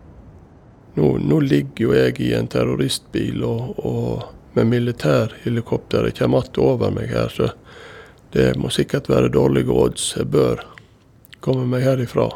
Nå, 0.93 1.17
nå 1.17 1.39
ligger 1.39 1.87
jo 1.87 1.93
jeg 1.97 2.19
i 2.21 2.33
en 2.37 2.47
terroristbil, 2.47 3.43
og, 3.47 3.79
og 3.81 4.23
med 4.53 4.67
militærhelikopteret 4.67 6.17
kommer 6.19 6.37
att 6.37 6.57
over 6.57 6.91
meg 6.91 7.09
her, 7.09 7.29
så 7.29 7.49
det 8.31 8.55
må 8.57 8.69
sikkert 8.69 9.09
være 9.09 9.29
dårlige 9.33 9.69
odds. 9.69 10.13
Jeg 10.17 10.29
bør 10.33 10.61
komme 11.41 11.65
meg 11.69 11.85
herifra. 11.85 12.29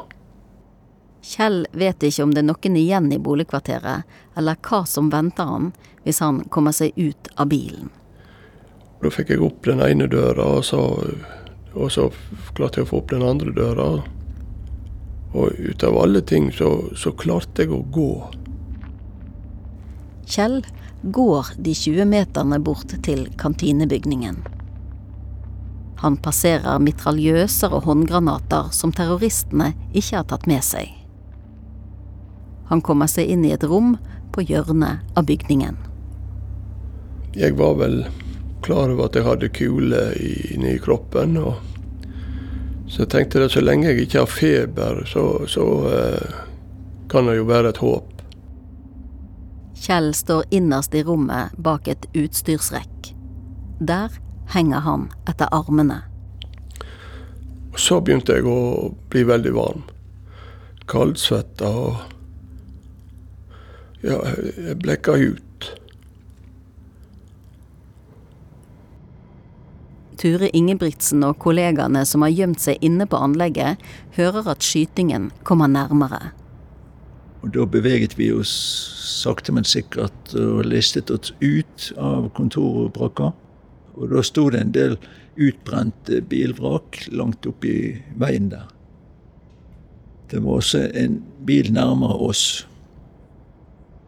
Kjell 1.22 1.66
vet 1.72 2.04
ikke 2.04 2.24
om 2.24 2.34
det 2.34 2.42
er 2.42 2.48
noen 2.50 2.78
igjen 2.80 3.12
i 3.14 3.20
boligkvarteret, 3.22 4.18
eller 4.38 4.58
hva 4.64 4.84
som 4.86 5.10
venter 5.14 5.50
han 5.50 5.72
hvis 6.06 6.22
han 6.24 6.44
kommer 6.54 6.72
seg 6.72 6.96
ut 6.96 7.30
av 7.36 7.50
bilen. 7.52 7.90
Da 9.02 9.12
fikk 9.14 9.34
jeg 9.34 9.44
opp 9.46 9.66
den 9.68 9.82
ene 9.84 10.08
døra, 10.10 10.46
og 10.58 10.66
så, 10.66 10.82
og 11.74 11.92
så 11.94 12.08
klarte 12.58 12.82
jeg 12.82 12.88
å 12.88 12.92
få 12.94 13.02
opp 13.02 13.12
den 13.12 13.26
andre 13.28 13.54
døra. 13.54 13.88
Og 15.38 15.60
ut 15.60 15.84
av 15.84 15.98
alle 16.00 16.24
ting 16.26 16.50
så, 16.56 16.72
så 16.96 17.12
klarte 17.14 17.66
jeg 17.66 17.76
å 17.76 17.84
gå. 17.94 18.12
Kjell 20.28 20.60
går 21.02 21.56
de 21.64 21.74
20 21.76 22.06
meterne 22.06 22.60
bort 22.60 22.92
til 23.04 23.28
kantinebygningen. 23.40 24.42
Han 26.04 26.18
passerer 26.22 26.82
mitraljøser 26.84 27.74
og 27.74 27.88
håndgranater 27.88 28.70
som 28.76 28.92
terroristene 28.94 29.72
ikke 29.94 30.20
har 30.20 30.28
tatt 30.30 30.46
med 30.50 30.66
seg. 30.66 30.92
Han 32.68 32.84
kommer 32.84 33.10
seg 33.10 33.32
inn 33.32 33.46
i 33.48 33.54
et 33.56 33.64
rom 33.64 33.96
på 34.36 34.44
hjørnet 34.46 35.18
av 35.18 35.26
bygningen. 35.30 35.80
Jeg 37.38 37.56
var 37.58 37.78
vel 37.80 38.02
klar 38.66 38.92
over 38.92 39.08
at 39.08 39.16
jeg 39.16 39.26
hadde 39.26 39.54
kule 39.56 40.04
inni 40.52 40.76
kroppen. 40.84 41.38
og 41.38 41.56
Så 42.88 43.06
jeg 43.06 43.14
tenkte 43.14 43.46
at 43.46 43.56
så 43.56 43.64
lenge 43.64 43.88
jeg 43.90 44.06
ikke 44.06 44.26
har 44.26 44.32
feber, 44.32 45.02
så, 45.08 45.26
så 45.48 45.66
eh, 45.94 46.38
kan 47.10 47.30
det 47.30 47.40
jo 47.40 47.48
være 47.48 47.72
et 47.72 47.82
håp. 47.82 48.17
Kjell 49.78 50.14
står 50.14 50.44
innerst 50.50 50.96
i 50.96 51.04
rommet 51.04 51.54
bak 51.58 51.88
et 51.88 52.08
utstyrsrekk. 52.18 53.14
Der 53.80 54.10
henger 54.50 54.80
han 54.80 55.10
etter 55.30 55.52
armene. 55.54 56.02
Så 57.78 58.00
begynte 58.02 58.40
jeg 58.40 58.48
å 58.50 58.94
bli 59.12 59.22
veldig 59.28 59.54
varm. 59.54 59.84
Kaldsvetta 60.90 61.70
og 61.70 62.14
Ja, 64.06 64.20
jeg 64.22 64.78
blekka 64.84 65.16
ut. 65.18 65.70
Ture 70.18 70.50
Ingebrigtsen 70.54 71.26
og 71.26 71.40
kollegaene 71.42 72.04
som 72.06 72.24
har 72.26 72.34
gjemt 72.34 72.62
seg 72.62 72.82
inne 72.86 73.08
på 73.10 73.18
anlegget, 73.22 73.82
hører 74.18 74.54
at 74.54 74.66
skytingen 74.66 75.32
kommer 75.46 75.70
nærmere. 75.70 76.32
Og 77.48 77.54
Da 77.54 77.66
beveget 77.66 78.18
vi 78.18 78.32
oss 78.32 78.50
sakte, 79.24 79.54
men 79.56 79.64
sikkert 79.64 80.34
og 80.36 80.66
listet 80.68 81.12
oss 81.12 81.32
ut 81.40 81.94
av 81.98 82.28
kontorbrakka. 82.36 83.32
Og 83.96 84.10
da 84.12 84.22
sto 84.22 84.50
det 84.52 84.60
en 84.62 84.74
del 84.76 84.98
utbrente 85.40 86.20
bilvrak 86.28 87.06
langt 87.16 87.48
oppi 87.48 88.02
veien 88.20 88.50
der. 88.52 88.68
Det 90.28 90.44
var 90.44 90.60
også 90.60 90.90
en 90.92 91.22
bil 91.48 91.72
nærmere 91.72 92.20
oss. 92.20 92.68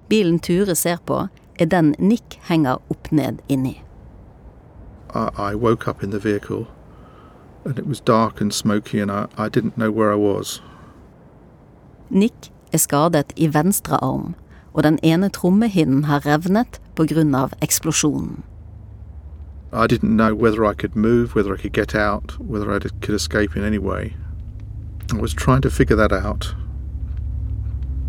Bilen 0.09 0.39
Ture 0.39 0.75
ser 0.75 0.99
på, 1.05 1.27
er 1.59 1.65
den 1.65 1.95
Nick 1.99 2.41
henger 2.49 2.83
opp 2.89 3.11
ned 3.11 3.39
inni. 3.47 3.77
I, 5.15 5.29
I 5.53 5.55
woke 5.55 5.87
up 5.87 6.03
in 6.03 6.11
the 6.11 6.19
vehicle 6.19 6.67
and 7.65 7.79
it 7.79 7.87
was 7.87 8.01
dark 8.01 8.41
and 8.41 8.51
smoky 8.51 8.99
and 8.99 9.11
I, 9.11 9.27
I 9.37 9.47
didn't 9.47 9.77
know 9.77 9.91
where 9.91 10.11
I 10.11 10.17
was. 10.17 10.61
Nick 12.09 12.51
er 12.73 12.77
skadet 12.77 13.33
i 13.35 13.53
venstre 13.53 13.97
arm, 14.03 14.35
og 14.73 14.83
den 14.83 14.99
ene 15.03 15.29
trommehinnen 15.29 16.03
har 16.03 16.25
revnet 16.25 16.81
pga. 16.95 17.47
eksplosjonen. 17.61 18.43
I 19.71 19.87
didn't 19.87 20.17
know 20.17 20.33
whether 20.33 20.65
I 20.65 20.73
could 20.73 20.95
move, 20.95 21.35
whether 21.35 21.53
I 21.53 21.57
could 21.57 21.73
get 21.73 21.95
out, 21.95 22.39
whether 22.39 22.71
I 22.71 22.79
could 22.79 23.15
escape 23.15 23.55
in 23.55 23.63
any 23.63 23.77
way. 23.77 24.15
I 25.11 25.17
was 25.21 25.33
trying 25.33 25.61
to 25.61 25.69
figure 25.69 25.95
that 25.95 26.11
out 26.11 26.55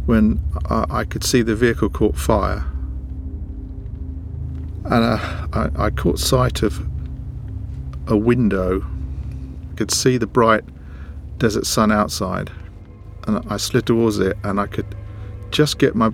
when 0.07 0.41
I, 0.69 0.85
I 0.91 1.05
could 1.05 1.25
see 1.25 1.43
the 1.43 1.55
vehicle 1.55 1.89
caught 1.91 2.17
fire. 2.17 2.65
And 4.85 5.05
uh, 5.05 5.47
I, 5.53 5.87
I 5.87 5.91
caught 5.91 6.19
sight 6.19 6.63
of 6.63 6.81
a 8.07 8.17
window. 8.17 8.83
I 9.71 9.75
could 9.77 9.91
see 9.91 10.17
the 10.17 10.27
bright 10.27 10.65
desert 11.39 11.67
sun 11.67 11.93
outside. 11.93 12.51
And 13.27 13.45
I 13.51 13.57
slid 13.57 13.87
towards 13.87 14.19
it 14.19 14.37
and 14.45 14.61
I 14.61 14.67
could 14.67 14.95
just 15.51 15.79
get 15.79 15.95
my 15.95 16.11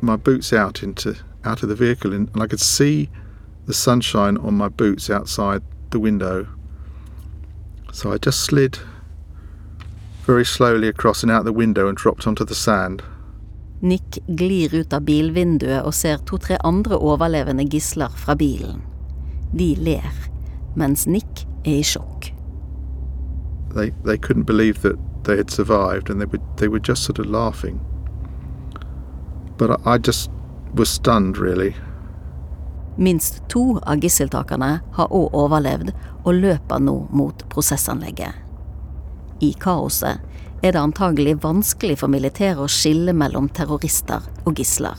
my 0.00 0.16
boots 0.16 0.52
out 0.52 0.82
into 0.82 1.16
out 1.44 1.62
of 1.62 1.68
the 1.68 1.74
vehicle 1.74 2.12
and, 2.12 2.28
and 2.32 2.42
I 2.42 2.46
could 2.46 2.60
see 2.60 3.08
the 3.66 3.74
sunshine 3.74 4.36
on 4.38 4.54
my 4.54 4.68
boots 4.68 5.10
outside 5.10 5.62
the 5.90 5.98
window. 5.98 6.46
So 7.92 8.12
I 8.12 8.18
just 8.18 8.40
slid 8.40 8.78
very 10.24 10.44
slowly 10.44 10.88
across 10.88 11.22
and 11.22 11.30
out 11.32 11.44
the 11.44 11.52
window 11.52 11.88
and 11.88 11.96
dropped 11.96 12.26
onto 12.26 12.44
the 12.44 12.54
sand. 12.54 13.02
Nick 13.80 14.18
glir 14.26 14.74
ut 14.74 14.92
av 14.92 15.04
bilvinduet 15.04 15.84
og 15.84 15.94
ser 15.94 16.22
to-tre 16.26 16.56
andre 16.64 16.96
overlevende 16.96 17.66
gisler 17.70 18.12
fra 18.16 18.34
bilen. 18.34 18.80
De 19.52 19.74
ler, 19.76 20.12
mens 20.74 21.06
Nick 21.06 21.44
er 21.64 21.78
i 21.80 21.84
sjokk. 21.84 22.32
They 23.74 23.92
they 24.04 24.16
couldn't 24.16 24.46
believe 24.46 24.80
that 24.82 24.96
they 25.26 25.36
had 25.36 25.50
survived 25.50 26.10
and 26.10 26.20
they 26.20 26.26
were 26.26 26.42
they 26.56 26.68
were 26.68 26.80
just 26.80 27.04
sort 27.04 27.18
of 27.18 27.26
laughing. 27.26 27.80
But 29.58 29.70
I, 29.70 29.94
I 29.94 29.98
just 29.98 30.30
was 30.74 30.88
stunned 30.88 31.38
really. 31.38 31.74
Minst 32.96 33.42
to 33.48 33.80
av 33.86 34.00
gisseltakerne 34.00 34.80
har 34.92 35.12
òg 35.12 35.34
overlevd 35.36 35.92
og 36.24 36.34
løper 36.34 36.80
nå 36.80 36.94
mot 37.12 37.44
prosessanlegget. 37.52 38.32
I 39.40 39.52
kaoset 39.60 40.22
er 40.62 40.72
det 40.72 40.80
antagelig 40.80 41.36
vanskelig 41.42 41.98
for 42.00 42.08
militæret 42.08 42.62
å 42.64 42.70
skille 42.72 43.12
mellom 43.12 43.50
terrorister 43.52 44.24
og 44.46 44.56
gisler. 44.56 44.96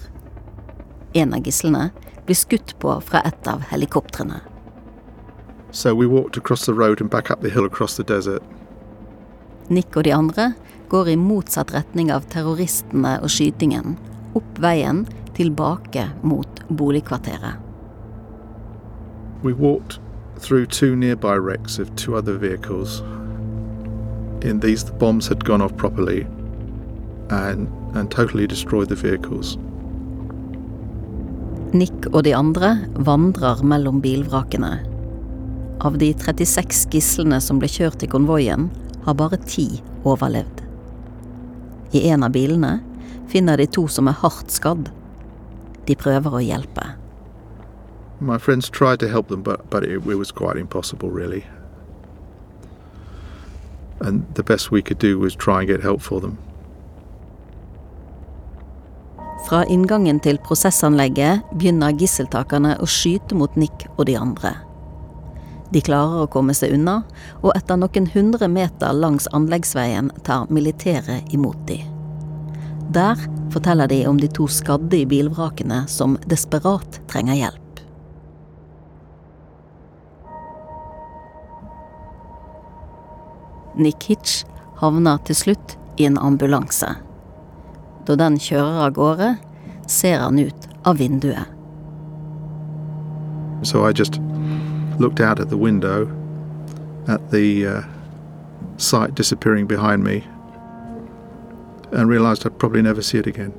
En 1.17 1.33
av 1.33 1.41
gislene 1.41 1.89
blir 2.27 2.37
skutt 2.37 2.75
på 2.79 2.99
fra 3.01 3.23
et 3.25 3.49
av 3.49 3.65
helikoptrene. 3.71 4.43
So 5.71 5.95
we 5.95 6.05
walked 6.05 6.37
across 6.37 6.65
the 6.65 6.73
road 6.73 7.01
and 7.01 7.09
back 7.09 7.31
up 7.31 7.41
the 7.41 7.49
hill 7.49 7.65
across 7.65 7.97
the 7.97 8.03
desert. 8.03 8.43
Nick 9.67 9.97
og 9.97 10.05
de 10.07 10.13
andre 10.15 10.51
går 10.89 11.09
i 11.11 11.19
motsatt 11.19 11.73
retning 11.75 12.11
av 12.13 12.27
terroristene 12.31 13.17
og 13.19 13.31
skytingen, 13.31 13.97
opp 14.37 14.59
veien 14.63 15.05
tilbake 15.35 16.07
mot 16.23 16.61
boligkvarteret. 16.69 17.59
We 19.43 19.53
walked 19.53 19.99
through 20.39 20.67
two 20.67 20.95
nearby 20.95 21.37
wrecks 21.37 21.79
of 21.79 21.93
two 21.95 22.15
other 22.15 22.37
vehicles. 22.37 23.01
In 24.41 24.59
these, 24.59 24.83
the 24.83 24.93
bombs 24.93 25.27
had 25.27 25.43
gone 25.43 25.61
off 25.61 25.75
properly 25.77 26.25
and, 27.29 27.67
and 27.95 28.09
totally 28.09 28.47
destroyed 28.47 28.89
the 28.89 28.95
vehicles. 28.95 29.57
Nick 31.73 32.07
og 32.13 32.23
de 32.23 32.33
andre 32.35 32.77
vandrer 32.95 33.63
mellom 33.63 33.99
bilvrakene. 34.01 34.77
Av 35.83 35.97
de 35.99 36.13
36 36.13 36.87
gislene 36.93 37.41
som 37.43 37.59
ble 37.59 37.69
kjørt 37.69 38.05
i 38.05 38.09
konvoien, 38.09 38.69
har 39.07 39.15
bare 39.15 39.37
ti 39.47 39.81
overlevd. 40.03 40.61
I 41.95 42.09
en 42.09 42.23
av 42.27 42.33
bilene 42.35 42.79
finner 43.31 43.57
de 43.57 43.65
to 43.71 43.85
som 43.87 44.09
er 44.11 44.17
hardt 44.19 44.51
skadd. 44.51 44.89
De 45.87 45.95
prøver 45.95 46.35
å 46.35 46.43
hjelpe. 46.43 46.89
My 48.19 48.37
friends 48.37 48.69
tried 48.69 48.99
to 48.99 49.07
help 49.07 49.29
them, 49.29 49.43
but, 49.43 49.69
but 49.69 49.83
it, 49.83 50.03
it 50.05 50.17
was 50.19 50.31
quite 50.31 50.57
impossible, 50.57 51.09
really. 51.09 51.45
And 54.01 54.25
the 54.35 54.43
best 54.43 54.71
we 54.71 54.81
could 54.81 54.99
do 54.99 55.17
was 55.19 55.35
try 55.35 55.59
and 55.59 55.67
get 55.67 55.81
help 55.81 56.01
for 56.01 56.19
them. 56.19 56.37
Fra 59.47 59.63
inngangen 59.71 60.19
til 60.19 60.41
prosessanlegget 60.43 61.47
begynner 61.55 61.95
gisseltakerne 61.95 62.75
å 62.83 62.89
skyte 62.89 63.37
mot 63.39 63.55
Nick 63.55 63.87
og 63.95 64.09
de 64.09 64.17
andre. 64.19 64.66
De 65.73 65.81
klarer 65.83 66.23
å 66.23 66.31
komme 66.31 66.55
seg 66.55 66.71
unna, 66.77 67.01
og 67.43 67.51
etter 67.57 67.79
noen 67.79 68.07
hundre 68.13 68.47
meter 68.47 68.95
langs 68.95 69.27
anleggsveien 69.35 70.11
tar 70.27 70.47
militæret 70.53 71.33
imot 71.35 71.59
de. 71.67 71.81
Der 72.95 73.19
forteller 73.51 73.89
de 73.91 74.05
om 74.07 74.19
de 74.19 74.29
to 74.31 74.47
skadde 74.47 75.01
i 75.01 75.07
bilvrakene 75.09 75.83
som 75.91 76.15
desperat 76.31 77.01
trenger 77.11 77.35
hjelp. 77.35 77.63
Nick 83.77 84.07
Hitch 84.09 84.45
havner 84.79 85.19
til 85.27 85.37
slutt 85.37 85.75
i 86.01 86.07
en 86.07 86.17
ambulanse. 86.17 86.95
Da 88.07 88.15
den 88.17 88.39
kjører 88.41 88.87
av 88.87 88.95
gårde, 88.95 89.29
ser 89.87 90.23
han 90.23 90.39
ut 90.39 90.67
av 90.87 90.97
vinduet. 90.97 91.45
So 93.63 93.83
I 93.85 93.91
just 93.91 94.21
looked 94.99 95.19
out 95.19 95.39
at 95.39 95.49
the 95.49 95.57
window 95.57 96.07
at 97.07 97.31
the 97.31 97.65
uh, 97.65 97.81
sight 98.77 99.15
disappearing 99.15 99.67
behind 99.67 100.03
me 100.03 100.23
and 101.91 102.09
realized 102.09 102.45
I'd 102.45 102.59
probably 102.59 102.81
never 102.81 103.01
see 103.01 103.17
it 103.17 103.27
again. 103.27 103.53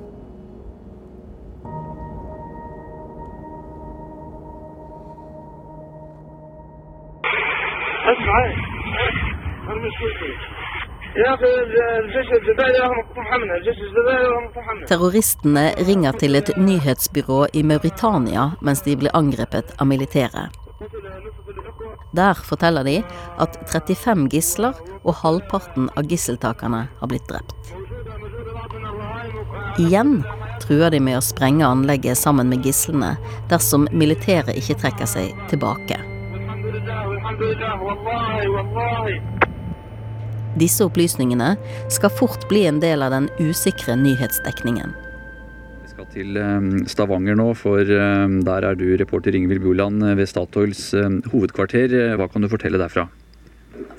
Terroristene 14.88 15.74
ringer 15.88 16.12
til 16.12 16.36
et 16.36 16.50
nyhetsbyrå 16.56 17.46
i 17.52 17.62
Mauritania 17.62 18.50
mens 18.62 18.82
de 18.82 18.96
blir 18.96 19.10
angrepet 19.14 19.74
av 19.78 19.86
militæret. 19.86 20.67
Der 22.18 22.34
forteller 22.34 22.82
de 22.82 22.96
at 23.38 23.58
35 23.70 24.26
gisler 24.32 24.74
og 25.04 25.20
halvparten 25.22 25.86
av 25.94 26.08
gisseltakerne 26.10 26.88
har 26.98 27.10
blitt 27.10 27.28
drept. 27.30 27.72
Igjen 29.78 30.24
truer 30.58 30.90
de 30.90 30.98
med 30.98 31.20
å 31.20 31.22
sprenge 31.22 31.66
anlegget 31.66 32.18
sammen 32.18 32.50
med 32.50 32.66
gislene 32.66 33.14
dersom 33.52 33.86
militæret 33.94 34.58
ikke 34.58 34.80
trekker 34.82 35.06
seg 35.06 35.30
tilbake. 35.52 36.00
Disse 40.58 40.82
opplysningene 40.88 41.52
skal 41.94 42.10
fort 42.18 42.48
bli 42.50 42.64
en 42.66 42.80
del 42.82 43.04
av 43.06 43.14
den 43.14 43.30
usikre 43.38 43.94
nyhetsdekningen. 44.00 44.96
Skal 45.98 46.12
til 46.14 46.36
eh, 46.38 46.66
Stavanger 46.86 47.34
nå, 47.34 47.48
for 47.58 47.82
eh, 47.82 48.34
der 48.46 48.64
er 48.68 48.76
du 48.78 48.84
reporter 49.00 49.34
Ingvild 49.34 49.64
Buland 49.64 50.04
ved 50.14 50.28
Statoils 50.30 50.92
eh, 50.94 51.16
hovedkvarter. 51.32 52.14
Hva 52.14 52.28
kan 52.30 52.44
du 52.44 52.46
fortelle 52.52 52.78
derfra? 52.78 53.08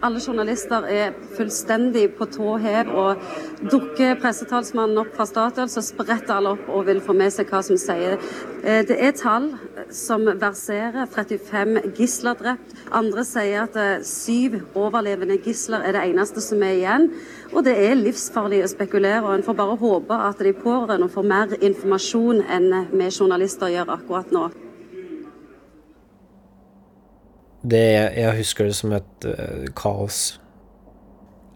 Alle 0.07 0.21
journalister 0.23 0.87
er 0.87 1.11
fullstendig 1.35 2.05
på 2.15 2.29
tå 2.31 2.53
hev, 2.63 2.93
og 2.95 3.67
dukker 3.67 4.15
pressetalsmannen 4.23 5.01
opp 5.03 5.11
fra 5.17 5.27
Statoil, 5.27 5.67
så 5.67 5.83
spretter 5.83 6.37
alle 6.37 6.55
opp 6.55 6.71
og 6.71 6.87
vil 6.87 7.03
få 7.03 7.17
med 7.19 7.35
seg 7.35 7.51
hva 7.51 7.59
som 7.67 7.75
sier. 7.75 8.15
Det 8.63 8.95
er 8.95 9.11
tall 9.19 9.51
som 9.95 10.25
verserer. 10.41 11.07
35 11.11 11.79
gisler 11.97 12.37
drept. 12.39 12.73
Andre 12.95 13.25
sier 13.27 13.67
at 13.67 14.05
syv 14.07 14.59
overlevende 14.77 15.39
gisler 15.43 15.85
er 15.85 15.97
det 15.97 16.05
eneste 16.11 16.43
som 16.43 16.63
er 16.65 16.77
igjen. 16.77 17.09
Og 17.53 17.63
det 17.65 17.75
er 17.81 17.97
livsfarlig 17.99 18.63
å 18.65 18.71
spekulere, 18.71 19.23
og 19.25 19.35
en 19.35 19.45
får 19.45 19.57
bare 19.59 19.77
håpe 19.81 20.23
at 20.29 20.41
de 20.45 20.55
pårørende 20.57 21.09
får 21.11 21.29
mer 21.29 21.55
informasjon 21.59 22.43
enn 22.47 22.69
vi 22.91 23.09
journalister 23.09 23.71
gjør 23.73 23.95
akkurat 23.97 24.35
nå. 24.35 24.49
Det, 27.61 27.87
jeg 28.15 28.37
husker 28.37 28.69
det 28.69 28.75
som 28.77 28.93
et 28.95 29.25
uh, 29.27 29.65
kaos. 29.75 30.39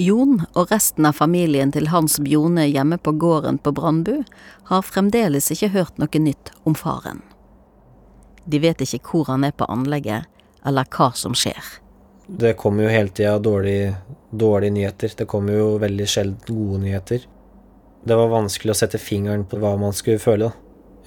Jon 0.02 0.42
og 0.58 0.72
resten 0.74 1.06
av 1.06 1.16
familien 1.16 1.72
til 1.72 1.92
Hans 1.94 2.18
Bjone 2.20 2.66
hjemme 2.66 2.98
på 2.98 3.14
gården 3.22 3.60
på 3.62 3.72
Brandbu 3.78 4.24
har 4.72 4.88
fremdeles 4.88 5.52
ikke 5.54 5.70
hørt 5.76 6.02
noe 6.02 6.20
nytt 6.20 6.52
om 6.68 6.76
faren. 6.76 7.22
De 8.46 8.60
vet 8.60 8.82
ikke 8.84 9.02
hvor 9.08 9.32
han 9.32 9.46
er 9.48 9.56
på 9.56 9.68
anlegget, 9.72 10.28
eller 10.68 10.88
hva 10.92 11.12
som 11.16 11.36
skjer. 11.38 11.62
Det 12.28 12.56
kommer 12.60 12.86
jo 12.86 12.94
hele 12.94 13.12
tida 13.12 13.38
dårlige, 13.40 13.96
dårlige 14.32 14.76
nyheter. 14.78 15.14
Det 15.18 15.28
kommer 15.30 15.58
jo 15.58 15.78
veldig 15.82 16.08
sjelden 16.08 16.40
gode 16.48 16.82
nyheter. 16.86 17.26
Det 18.04 18.16
var 18.20 18.32
vanskelig 18.32 18.74
å 18.74 18.78
sette 18.78 19.00
fingeren 19.00 19.46
på 19.48 19.60
hva 19.60 19.76
man 19.80 19.96
skulle 19.96 20.24
føle. 20.24 20.52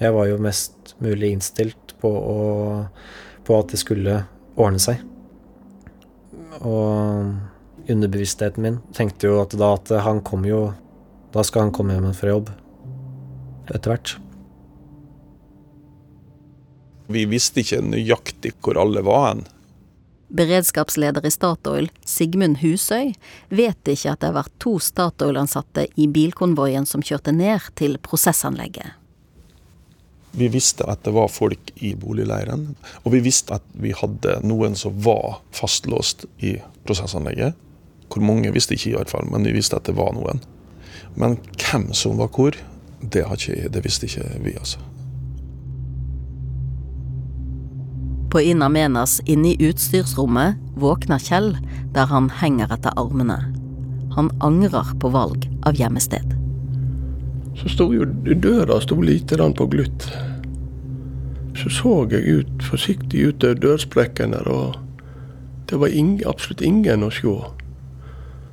Jeg 0.01 0.13
var 0.13 0.29
jo 0.29 0.37
mest 0.41 0.95
mulig 1.01 1.33
innstilt 1.33 1.93
på, 2.01 2.09
å, 2.09 2.39
på 3.45 3.57
at 3.57 3.73
det 3.73 3.81
skulle 3.81 4.19
ordne 4.57 4.81
seg. 4.81 5.01
Og 6.65 7.89
underbevisstheten 7.89 8.65
min 8.65 8.79
tenkte 8.97 9.29
jo 9.29 9.41
at 9.41 9.53
da 9.57 9.73
at 9.77 9.93
han 10.05 10.23
kom 10.25 10.45
jo 10.47 10.71
Da 11.35 11.43
skal 11.45 11.67
han 11.67 11.73
komme 11.75 11.93
hjem 11.93 12.13
fra 12.15 12.31
jobb. 12.31 12.47
Etter 13.67 13.91
hvert. 13.91 14.13
Vi 17.07 17.23
visste 17.29 17.63
ikke 17.63 17.81
nøyaktig 17.85 18.53
hvor 18.61 18.79
alle 18.81 19.03
var 19.05 19.29
hen. 19.29 19.45
Beredskapsleder 20.27 21.23
i 21.25 21.31
Statoil, 21.31 21.87
Sigmund 22.05 22.59
Husøy, 22.59 23.13
vet 23.47 23.87
ikke 23.87 24.11
at 24.11 24.19
det 24.19 24.27
har 24.27 24.39
vært 24.41 24.55
to 24.59 24.75
Statoil-ansatte 24.83 25.85
i 25.95 26.07
bilkonvoien 26.11 26.87
som 26.89 27.03
kjørte 27.05 27.31
ned 27.31 27.69
til 27.79 27.95
prosessanlegget. 28.03 28.97
Vi 30.37 30.49
visste 30.53 30.85
at 30.85 31.05
det 31.07 31.13
var 31.15 31.31
folk 31.31 31.71
i 31.81 31.93
boligleiren, 31.97 32.75
og 33.03 33.13
vi 33.15 33.23
visste 33.25 33.55
at 33.55 33.63
vi 33.79 33.93
hadde 33.95 34.35
noen 34.45 34.75
som 34.77 34.99
var 35.01 35.39
fastlåst 35.55 36.27
i 36.43 36.57
prosessanlegget. 36.85 37.55
Hvor 38.11 38.23
mange 38.23 38.51
visste 38.53 38.75
ikke, 38.75 38.91
i 38.91 38.97
hvert 38.99 39.11
fall, 39.11 39.31
men 39.31 39.47
vi 39.47 39.55
visste 39.55 39.79
at 39.79 39.87
det 39.87 39.95
var 39.97 40.11
noen. 40.15 40.43
Men 41.15 41.39
hvem 41.55 41.89
som 41.95 42.19
var 42.19 42.29
hvor, 42.35 42.59
det, 43.01 43.23
ikke, 43.23 43.71
det 43.71 43.83
visste 43.87 44.11
ikke 44.11 44.27
vi, 44.43 44.53
altså. 44.59 44.83
På 48.37 48.41
In 48.41 48.61
Amenas 48.61 49.21
inne 49.25 49.47
i 49.47 49.65
utstyrsrommet 49.65 50.55
våkner 50.75 51.17
Kjell 51.17 51.55
der 51.93 52.05
han 52.11 52.27
henger 52.29 52.69
etter 52.75 52.93
armene. 52.93 53.37
Han 54.13 54.29
angrer 54.45 54.91
på 55.01 55.09
valg 55.09 55.47
av 55.65 55.79
gjemmested. 55.79 56.35
Så 57.57 57.71
sto 57.73 57.87
jo 57.95 58.05
døra 58.43 58.77
sto 58.83 58.99
lite 59.01 59.39
grann 59.39 59.57
på 59.57 59.65
glutt. 59.73 60.05
Så 61.57 61.73
så 61.79 61.95
jeg 62.13 62.29
ut, 62.29 62.53
forsiktig 62.69 63.25
ut 63.25 63.47
av 63.49 63.57
dørsprekken 63.57 64.37
der, 64.37 64.45
og 64.45 64.77
det 65.65 65.81
var 65.81 65.89
ing, 65.89 66.21
absolutt 66.29 66.61
ingen 66.61 67.09
å 67.09 67.09
se. 67.09 67.33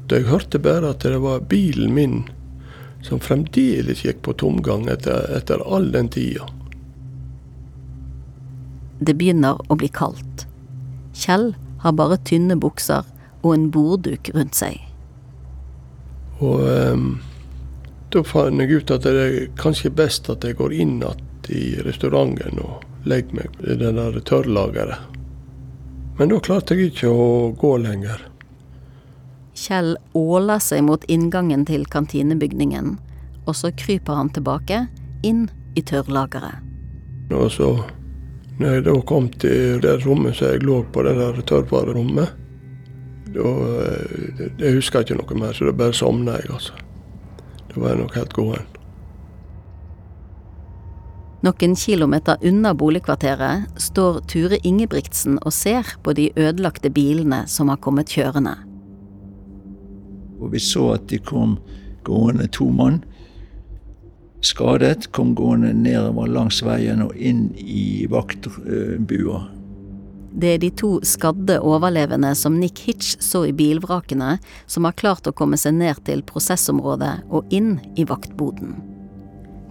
Jeg 0.08 0.30
hørte 0.32 0.64
bare 0.64 0.96
at 0.96 1.04
det 1.04 1.20
var 1.20 1.44
bilen 1.52 1.92
min 1.92 2.22
som 3.04 3.20
fremdeles 3.20 4.06
gikk 4.08 4.24
på 4.24 4.32
tomgang 4.32 4.88
etter, 4.88 5.28
etter 5.36 5.60
all 5.60 5.92
den 5.92 6.08
tida. 6.08 6.48
Det 9.00 9.16
begynner 9.18 9.58
å 9.68 9.76
bli 9.78 9.88
kaldt. 9.88 10.46
Kjell 11.14 11.52
har 11.82 11.96
bare 11.98 12.18
tynne 12.26 12.56
bukser 12.60 13.06
og 13.42 13.54
en 13.54 13.68
bordduk 13.74 14.30
rundt 14.34 14.56
seg. 14.58 14.80
Og 16.42 16.64
um, 16.64 17.08
da 18.14 18.22
fant 18.26 18.62
jeg 18.62 18.80
ut 18.80 18.92
at 18.94 19.06
det 19.06 19.14
er 19.20 19.38
kanskje 19.60 19.92
best 19.94 20.30
at 20.32 20.44
jeg 20.46 20.58
går 20.58 20.74
inn 20.74 20.98
igjen 21.00 21.22
i 21.52 21.64
restauranten 21.84 22.60
og 22.64 22.84
legger 23.04 23.36
meg 23.40 23.58
i 23.68 23.76
det 23.80 23.90
der 23.98 24.20
tørrlageret. 24.24 25.10
Men 26.18 26.30
da 26.30 26.38
klarte 26.40 26.76
jeg 26.76 26.92
ikke 26.92 27.10
å 27.10 27.26
gå 27.58 27.74
lenger. 27.82 28.22
Kjell 29.54 29.94
åler 30.18 30.62
seg 30.62 30.84
mot 30.86 31.04
inngangen 31.10 31.66
til 31.68 31.84
kantinebygningen, 31.90 32.94
og 33.44 33.58
så 33.58 33.70
kryper 33.76 34.18
han 34.18 34.30
tilbake, 34.34 34.86
inn 35.26 35.46
i 35.76 35.82
tørrlageret. 35.82 36.62
Og 37.34 37.50
så, 37.52 37.68
når 38.58 38.76
jeg 38.76 38.84
da 38.86 38.94
kom 39.06 39.28
til 39.42 39.80
det 39.82 39.96
rommet 40.04 40.36
som 40.38 40.52
jeg 40.52 40.62
lå 40.62 40.82
på, 40.94 41.02
det 41.02 41.16
der 41.18 41.40
tørrvarerommet, 41.42 42.40
da 43.34 43.50
eh, 43.50 44.50
Jeg 44.60 44.76
husker 44.76 45.02
ikke 45.02 45.16
noe 45.18 45.38
mer, 45.38 45.52
så 45.56 45.66
da 45.66 45.74
bare 45.74 45.96
sovna 45.96 46.38
jeg, 46.38 46.50
altså. 46.54 46.76
Da 47.72 47.80
var 47.80 47.94
jeg 47.94 48.02
nok 48.04 48.14
helt 48.14 48.36
gåen. 48.36 48.68
Noen 51.44 51.74
kilometer 51.76 52.38
unna 52.46 52.70
boligkvarteret 52.72 53.74
står 53.76 54.22
Ture 54.30 54.56
Ingebrigtsen 54.64 55.36
og 55.42 55.52
ser 55.52 55.90
på 56.02 56.14
de 56.16 56.30
ødelagte 56.40 56.88
bilene 56.94 57.42
som 57.50 57.68
har 57.68 57.82
kommet 57.84 58.08
kjørende. 58.14 58.54
Og 60.40 60.54
vi 60.54 60.62
så 60.62 60.94
at 60.94 61.10
de 61.10 61.18
kom 61.18 61.58
gående 62.06 62.46
to 62.48 62.70
mann. 62.70 63.02
Skadet 64.44 65.08
kom 65.16 65.32
gående 65.34 65.72
nedover 65.72 66.28
langs 66.28 66.60
veien 66.64 67.00
og 67.00 67.14
inn 67.16 67.46
i 67.56 68.04
vaktbua. 68.12 69.38
Det 70.34 70.50
er 70.50 70.58
de 70.60 70.68
to 70.74 70.90
skadde 71.06 71.60
overlevende 71.62 72.32
som 72.36 72.58
Nick 72.58 72.82
Hitch 72.84 73.14
så 73.22 73.44
i 73.48 73.54
bilvrakene, 73.56 74.34
som 74.66 74.84
har 74.84 74.96
klart 74.98 75.30
å 75.30 75.32
komme 75.36 75.56
seg 75.60 75.78
ned 75.78 76.02
til 76.04 76.24
prosessområdet 76.26 77.14
og 77.30 77.54
inn 77.54 77.78
i 77.96 78.04
vaktboden. 78.08 78.74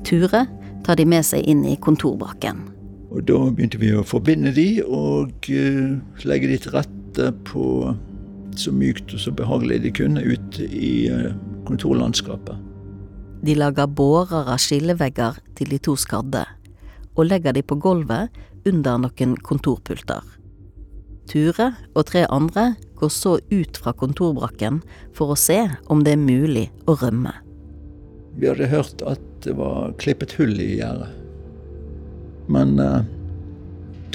Ture 0.08 0.46
tar 0.88 0.98
de 0.98 1.06
med 1.06 1.28
seg 1.28 1.46
inn 1.46 1.66
i 1.68 1.76
kontorbrakken. 1.78 2.66
Og 3.14 3.28
Da 3.30 3.38
begynte 3.52 3.78
vi 3.78 3.94
å 3.94 4.08
forbinde 4.08 4.56
de 4.56 4.68
og 4.88 5.52
uh, 5.54 6.00
legge 6.26 6.50
de 6.50 6.58
til 6.64 6.80
rette 6.80 7.30
på 7.46 7.94
så 8.58 8.74
mykt 8.74 9.14
og 9.14 9.22
så 9.22 9.34
behagelig 9.36 9.84
de 9.84 9.98
kunne 10.02 10.22
ute 10.22 10.66
i 10.66 11.10
eh, 11.10 11.34
kontorlandskapet. 11.66 12.73
De 13.44 13.56
lager 13.60 13.90
bårer 13.92 14.48
av 14.54 14.62
skillevegger 14.62 15.40
til 15.58 15.74
de 15.74 15.80
to 15.84 15.98
skadde, 16.00 16.46
og 17.16 17.28
legger 17.28 17.56
de 17.56 17.64
på 17.66 17.76
gulvet 17.82 18.32
under 18.68 19.02
noen 19.04 19.36
kontorpulter. 19.44 20.24
Ture 21.28 21.70
og 21.94 22.06
tre 22.08 22.26
andre 22.32 22.74
går 23.00 23.12
så 23.12 23.38
ut 23.52 23.80
fra 23.80 23.94
kontorbrakken 24.00 24.82
for 25.16 25.34
å 25.34 25.40
se 25.40 25.60
om 25.92 26.04
det 26.04 26.16
er 26.16 26.24
mulig 26.24 26.70
å 26.88 26.96
rømme. 27.00 27.34
Vi 28.40 28.50
hadde 28.50 28.72
hørt 28.72 29.04
at 29.08 29.22
det 29.44 29.56
var 29.60 29.94
klippet 30.02 30.36
hull 30.40 30.56
i 30.60 30.78
gjerdet. 30.80 31.12
Men 32.52 32.76
uh, 32.80 33.04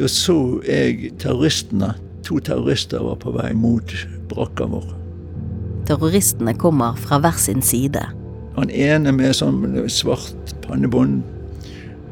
da 0.01 0.09
så 0.11 0.59
jeg 0.67 1.15
terroristene 1.21 1.95
To 2.29 2.37
terrorister 2.45 3.01
var 3.01 3.17
på 3.23 3.31
vei 3.33 3.55
mot 3.57 3.93
brakka 4.29 4.67
vår. 4.69 4.89
Terroristene 5.89 6.53
kommer 6.61 6.99
fra 7.01 7.17
hver 7.23 7.39
sin 7.41 7.63
side. 7.65 8.03
Han 8.59 8.73
ene 8.75 9.13
med 9.15 9.37
sånn 9.39 9.63
svart 9.87 10.55
pannebånd, 10.65 11.21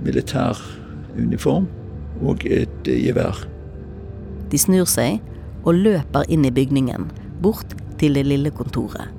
militær 0.06 0.60
uniform 1.18 1.66
og 2.22 2.44
et 2.46 2.86
gevær. 2.86 3.40
De 4.52 4.60
snur 4.60 4.86
seg 4.86 5.18
og 5.66 5.80
løper 5.80 6.28
inn 6.30 6.46
i 6.46 6.54
bygningen, 6.54 7.08
bort 7.42 7.74
til 7.98 8.14
det 8.14 8.28
lille 8.28 8.52
kontoret. 8.54 9.10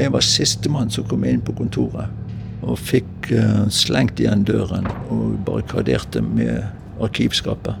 Jeg 0.00 0.10
var 0.10 0.26
sistemann 0.26 0.90
som 0.90 1.06
kom 1.06 1.22
inn 1.28 1.42
på 1.44 1.54
kontoret, 1.54 2.10
og 2.66 2.80
fikk 2.82 3.30
uh, 3.30 3.68
slengt 3.70 4.18
igjen 4.18 4.42
døren 4.48 4.88
og 5.12 5.38
barrikaderte 5.46 6.24
med 6.24 6.64
arkivskapet. 7.04 7.78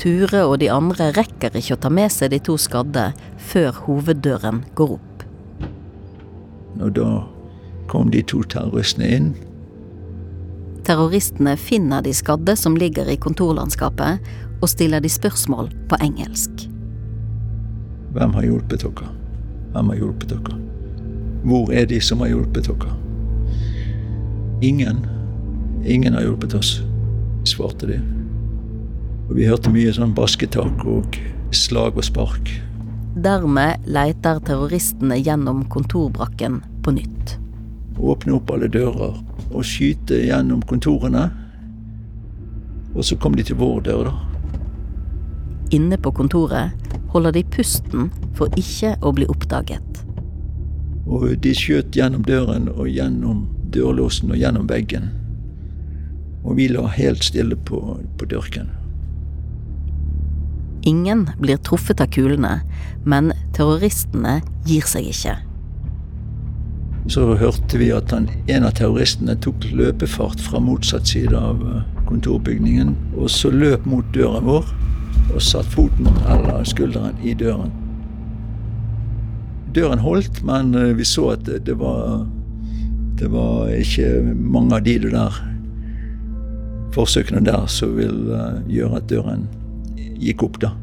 Ture 0.00 0.46
og 0.46 0.60
de 0.64 0.72
andre 0.72 1.10
rekker 1.16 1.60
ikke 1.60 1.76
å 1.76 1.82
ta 1.84 1.92
med 1.92 2.12
seg 2.12 2.32
de 2.32 2.40
to 2.48 2.56
skadde 2.60 3.10
før 3.52 3.84
hoveddøren 3.84 4.64
går 4.78 4.96
opp. 4.96 5.24
Og 6.80 6.92
da 6.96 7.08
kom 7.88 8.10
de 8.10 8.22
to 8.22 8.42
terroristene 8.50 9.10
inn. 9.16 9.28
Terroristene 10.86 11.56
finner 11.58 12.02
de 12.02 12.12
skadde 12.14 12.54
som 12.56 12.76
ligger 12.78 13.08
i 13.10 13.18
kontorlandskapet, 13.18 14.22
og 14.62 14.70
stiller 14.70 15.02
de 15.04 15.10
spørsmål 15.10 15.68
på 15.90 15.98
engelsk. 16.00 16.66
Hvem 18.16 18.36
har 18.38 18.46
hjulpet 18.46 18.80
dere? 18.80 19.08
Hvem 19.74 19.90
har 19.92 19.98
hjulpet 20.00 20.30
dere? 20.32 20.60
Hvor 21.46 21.72
er 21.74 21.88
de 21.90 21.98
som 22.00 22.22
har 22.24 22.30
hjulpet 22.32 22.70
dere? 22.70 22.92
Ingen. 24.64 25.02
Ingen 25.84 26.14
har 26.16 26.24
hjulpet 26.24 26.54
oss, 26.56 26.78
svarte 27.44 27.90
de. 27.90 27.98
Og 29.28 29.34
vi 29.36 29.48
hørte 29.50 29.74
mye 29.74 29.92
sånn 29.92 30.14
basketak 30.16 30.86
og 30.88 31.18
slag 31.54 31.98
og 31.98 32.06
spark. 32.06 32.52
Dermed 33.22 33.84
leiter 33.90 34.40
terroristene 34.44 35.18
gjennom 35.18 35.64
kontorbrakken 35.72 36.62
på 36.84 36.94
nytt. 36.96 37.36
Åpne 37.98 38.36
opp 38.36 38.50
alle 38.52 38.68
dører 38.68 39.16
og 39.50 39.64
skyte 39.64 40.18
gjennom 40.26 40.62
kontorene. 40.68 41.28
Og 42.96 43.04
så 43.04 43.16
kom 43.20 43.36
de 43.36 43.44
til 43.46 43.58
vår 43.60 43.82
dør, 43.88 44.10
da. 44.10 44.14
Inne 45.76 45.98
på 45.98 46.12
kontoret 46.14 46.72
holder 47.10 47.34
de 47.34 47.42
pusten 47.50 48.10
for 48.36 48.52
ikke 48.60 48.94
å 49.02 49.12
bli 49.16 49.26
oppdaget. 49.32 50.02
Og 51.06 51.28
de 51.42 51.52
skjøt 51.54 51.96
gjennom 51.96 52.24
døren 52.26 52.68
og 52.72 52.88
gjennom 52.90 53.44
dørlåsen 53.74 54.32
og 54.32 54.40
gjennom 54.40 54.66
veggen. 54.70 55.10
Og 56.46 56.58
vi 56.58 56.68
la 56.70 56.86
helt 56.94 57.24
stille 57.26 57.58
på, 57.68 57.80
på 58.18 58.28
dørken. 58.30 58.70
Ingen 60.86 61.26
blir 61.42 61.58
truffet 61.66 62.00
av 62.02 62.12
kulene, 62.14 62.60
men 63.02 63.32
terroristene 63.56 64.38
gir 64.68 64.86
seg 64.86 65.10
ikke. 65.10 65.34
Så 67.08 67.36
hørte 67.38 67.78
vi 67.78 67.92
at 67.94 68.10
han, 68.10 68.26
en 68.50 68.66
av 68.66 68.74
terroristene 68.78 69.36
tok 69.38 69.68
løpefart 69.70 70.42
fra 70.42 70.60
motsatt 70.62 71.06
side 71.06 71.38
av 71.38 71.62
eh, 71.62 71.82
kontorbygningen, 72.08 72.94
og 73.14 73.30
så 73.30 73.52
løp 73.54 73.86
mot 73.86 74.06
døren 74.14 74.46
vår 74.46 74.72
og 75.34 75.42
satt 75.42 75.68
foten 75.70 76.08
eller 76.26 76.66
skulderen 76.66 77.18
i 77.22 77.34
døren. 77.38 77.70
Døren 79.74 80.02
holdt, 80.02 80.42
men 80.46 80.74
eh, 80.74 80.94
vi 80.98 81.06
så 81.06 81.30
at 81.36 81.46
det, 81.46 81.62
det 81.68 81.78
var 81.78 82.26
det 83.16 83.30
var 83.32 83.68
ikke 83.72 84.34
mange 84.34 84.76
av 84.76 84.82
de 84.84 84.98
der 85.00 85.36
forsøkene 86.92 87.40
der 87.44 87.64
som 87.66 87.94
vil 87.96 88.28
uh, 88.28 88.58
gjøre 88.68 89.00
at 89.00 89.08
døren 89.08 89.46
gikk 90.20 90.44
opp, 90.44 90.58
da. 90.60 90.74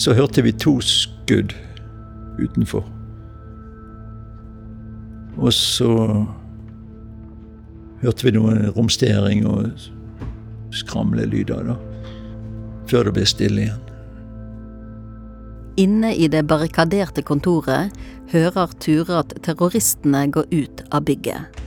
Så 0.00 0.14
hørte 0.16 0.44
vi 0.46 0.52
to 0.52 0.78
skudd 0.84 1.52
utenfor. 2.38 2.86
Og 5.38 5.52
så 5.54 5.90
hørte 8.02 8.26
vi 8.26 8.34
noe 8.34 8.72
romstering 8.74 9.46
og 9.46 9.70
skramlelyder, 10.74 11.70
da. 11.70 11.76
Før 12.88 13.08
det 13.08 13.14
ble 13.18 13.26
stille 13.28 13.66
igjen. 13.66 13.84
Inne 15.78 16.10
i 16.16 16.26
det 16.26 16.42
barrikaderte 16.50 17.22
kontoret 17.22 17.94
hører 18.32 18.72
Ture 18.82 19.20
at 19.20 19.36
terroristene 19.46 20.24
går 20.34 20.48
ut 20.50 20.82
av 20.90 21.04
bygget. 21.06 21.60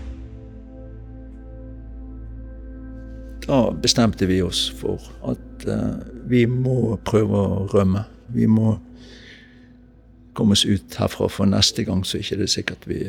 Da 3.48 3.62
bestemte 3.84 4.28
vi 4.28 4.42
oss 4.44 4.66
for 4.82 5.00
at 5.28 5.66
uh, 5.68 6.02
vi 6.30 6.44
må 6.46 6.98
prøve 7.08 7.40
å 7.40 7.68
rømme. 7.72 8.04
Vi 8.36 8.48
må 8.52 8.76
komme 10.36 10.56
oss 10.60 10.66
ut 10.68 11.00
herfra, 11.00 11.30
for 11.32 11.48
neste 11.50 11.88
gang 11.88 12.04
så 12.08 12.20
er 12.20 12.28
det 12.36 12.50
ikke 12.50 12.56
sikkert 12.60 12.88
vi 12.92 13.00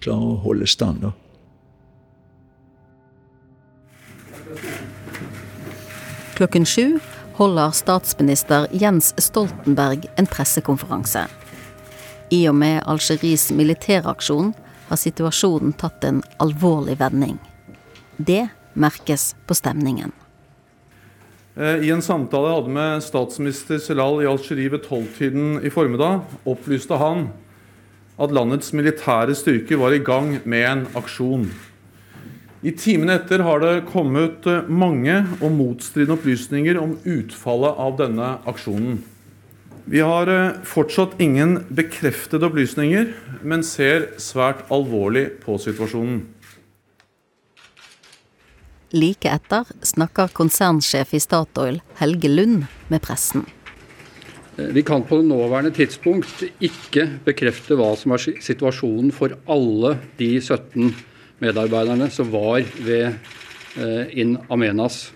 klarer 0.00 0.34
å 0.34 0.40
holde 0.44 0.66
stand. 0.66 1.04
da. 1.04 1.12
Klokken 6.40 6.64
sju 6.66 6.98
holder 7.36 7.74
statsminister 7.76 8.66
Jens 8.72 9.12
Stoltenberg 9.20 10.06
en 10.16 10.28
pressekonferanse. 10.28 11.26
I 12.30 12.46
og 12.48 12.56
med 12.60 12.82
Algeries 12.88 13.50
militæraksjon 13.52 14.54
har 14.88 15.00
situasjonen 15.00 15.74
tatt 15.78 16.04
en 16.06 16.22
alvorlig 16.42 16.96
vending. 17.00 17.38
Det 18.16 18.48
merkes 18.72 19.34
på 19.46 19.56
stemningen. 19.58 20.12
Eh, 21.56 21.84
I 21.84 21.90
en 21.90 22.02
samtale 22.02 22.48
jeg 22.48 22.60
hadde 22.60 22.74
med 22.76 23.04
statsminister 23.04 23.80
Selal 23.82 24.22
i 24.22 24.28
Algerie 24.30 24.70
ved 24.72 24.84
tolvtiden 24.86 25.58
i 25.64 25.72
formiddag, 25.72 26.22
opplyste 26.48 26.98
han 27.00 27.28
at 28.20 28.32
landets 28.36 28.74
militære 28.76 29.34
styrker 29.38 29.80
var 29.80 29.96
i 29.96 30.02
gang 30.04 30.36
med 30.44 30.66
en 30.68 30.86
aksjon. 30.98 31.48
I 32.60 32.74
timene 32.76 33.16
etter 33.16 33.40
har 33.46 33.62
det 33.62 33.86
kommet 33.88 34.44
mange 34.68 35.14
og 35.40 35.54
motstridende 35.56 36.18
opplysninger 36.18 36.76
om 36.80 36.98
utfallet 37.08 37.80
av 37.80 37.96
denne 38.02 38.34
aksjonen. 38.50 38.98
Vi 39.90 40.02
har 40.04 40.28
eh, 40.28 40.58
fortsatt 40.68 41.16
ingen 41.18 41.62
bekreftede 41.72 42.46
opplysninger, 42.46 43.08
men 43.42 43.64
ser 43.66 44.10
svært 44.20 44.66
alvorlig 44.70 45.24
på 45.42 45.56
situasjonen. 45.58 46.20
Like 48.92 49.30
etter 49.30 49.66
snakker 49.86 50.32
konsernsjef 50.34 51.14
i 51.14 51.22
Statoil, 51.22 51.80
Helge 52.02 52.28
Lund, 52.30 52.68
med 52.90 53.02
pressen. 53.02 53.46
Eh, 54.58 54.72
vi 54.74 54.82
kan 54.82 55.02
på 55.02 55.20
det 55.20 55.28
nåværende 55.28 55.72
tidspunkt 55.74 56.42
ikke 56.60 57.06
bekrefte 57.26 57.76
hva 57.78 57.92
som 57.98 58.16
er 58.16 58.24
situasjonen 58.42 59.12
for 59.14 59.36
alle 59.50 59.96
de 60.18 60.34
17 60.40 60.90
medarbeiderne 61.40 62.10
som 62.12 62.30
var 62.32 62.64
ved 62.82 63.06
eh, 63.78 64.18
In 64.20 64.38
Amenas. 64.50 65.10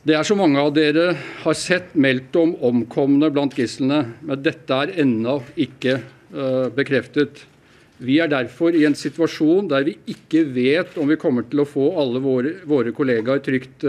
Det 0.00 0.16
er 0.16 0.24
så 0.24 0.36
mange 0.36 0.60
av 0.60 0.72
dere 0.72 1.12
har 1.42 1.56
sett 1.56 1.92
meldt 1.92 2.36
om 2.40 2.54
omkomne 2.64 3.28
blant 3.32 3.56
gislene, 3.56 4.14
men 4.24 4.40
dette 4.40 4.72
er 4.72 4.94
ennå 5.02 5.34
ikke 5.60 5.98
uh, 6.32 6.72
bekreftet. 6.72 7.42
Vi 8.00 8.16
er 8.16 8.30
derfor 8.32 8.72
i 8.72 8.86
en 8.88 8.96
situasjon 8.96 9.68
der 9.68 9.84
vi 9.84 9.98
ikke 10.08 10.46
vet 10.56 10.96
om 10.96 11.12
vi 11.12 11.20
kommer 11.20 11.44
til 11.44 11.60
å 11.60 11.68
få 11.68 11.90
alle 12.00 12.24
våre, 12.24 12.54
våre 12.64 12.94
kollegaer 12.96 13.44
trygt 13.44 13.84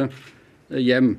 hjem. 0.67 1.13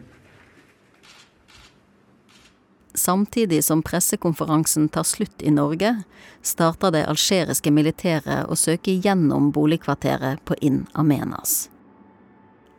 Samtidig 2.94 3.64
som 3.64 3.82
pressekonferansen 3.82 4.88
tar 4.88 5.02
slutt 5.08 5.42
i 5.42 5.50
Norge, 5.50 6.02
starter 6.42 6.92
det 6.92 7.06
algeriske 7.08 7.72
militæret 7.72 8.50
å 8.52 8.56
søke 8.58 8.92
gjennom 8.92 9.48
boligkvarteret 9.52 10.42
på 10.44 10.56
In 10.60 10.82
Amenas. 10.92 11.70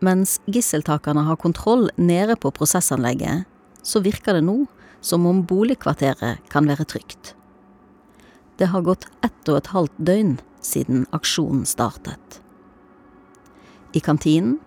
Mens 0.03 0.37
gisseltakerne 0.45 1.23
har 1.25 1.39
kontroll 1.41 1.87
nede 1.97 2.35
på 2.35 2.51
prosessanlegget, 2.53 3.47
så 3.81 4.01
virker 4.05 4.37
det 4.37 4.43
nå 4.45 4.65
som 5.01 5.25
om 5.25 5.41
boligkvarteret 5.47 6.43
kan 6.53 6.67
være 6.69 6.85
trygt. 6.85 7.33
Det 8.57 8.69
har 8.69 8.85
gått 8.85 9.07
ett 9.25 9.49
og 9.49 9.57
et 9.57 9.71
halvt 9.73 9.97
døgn 9.97 10.35
siden 10.61 11.07
aksjonen 11.15 11.65
startet. 11.65 12.37
I 13.97 14.01
kantinen 14.03 14.59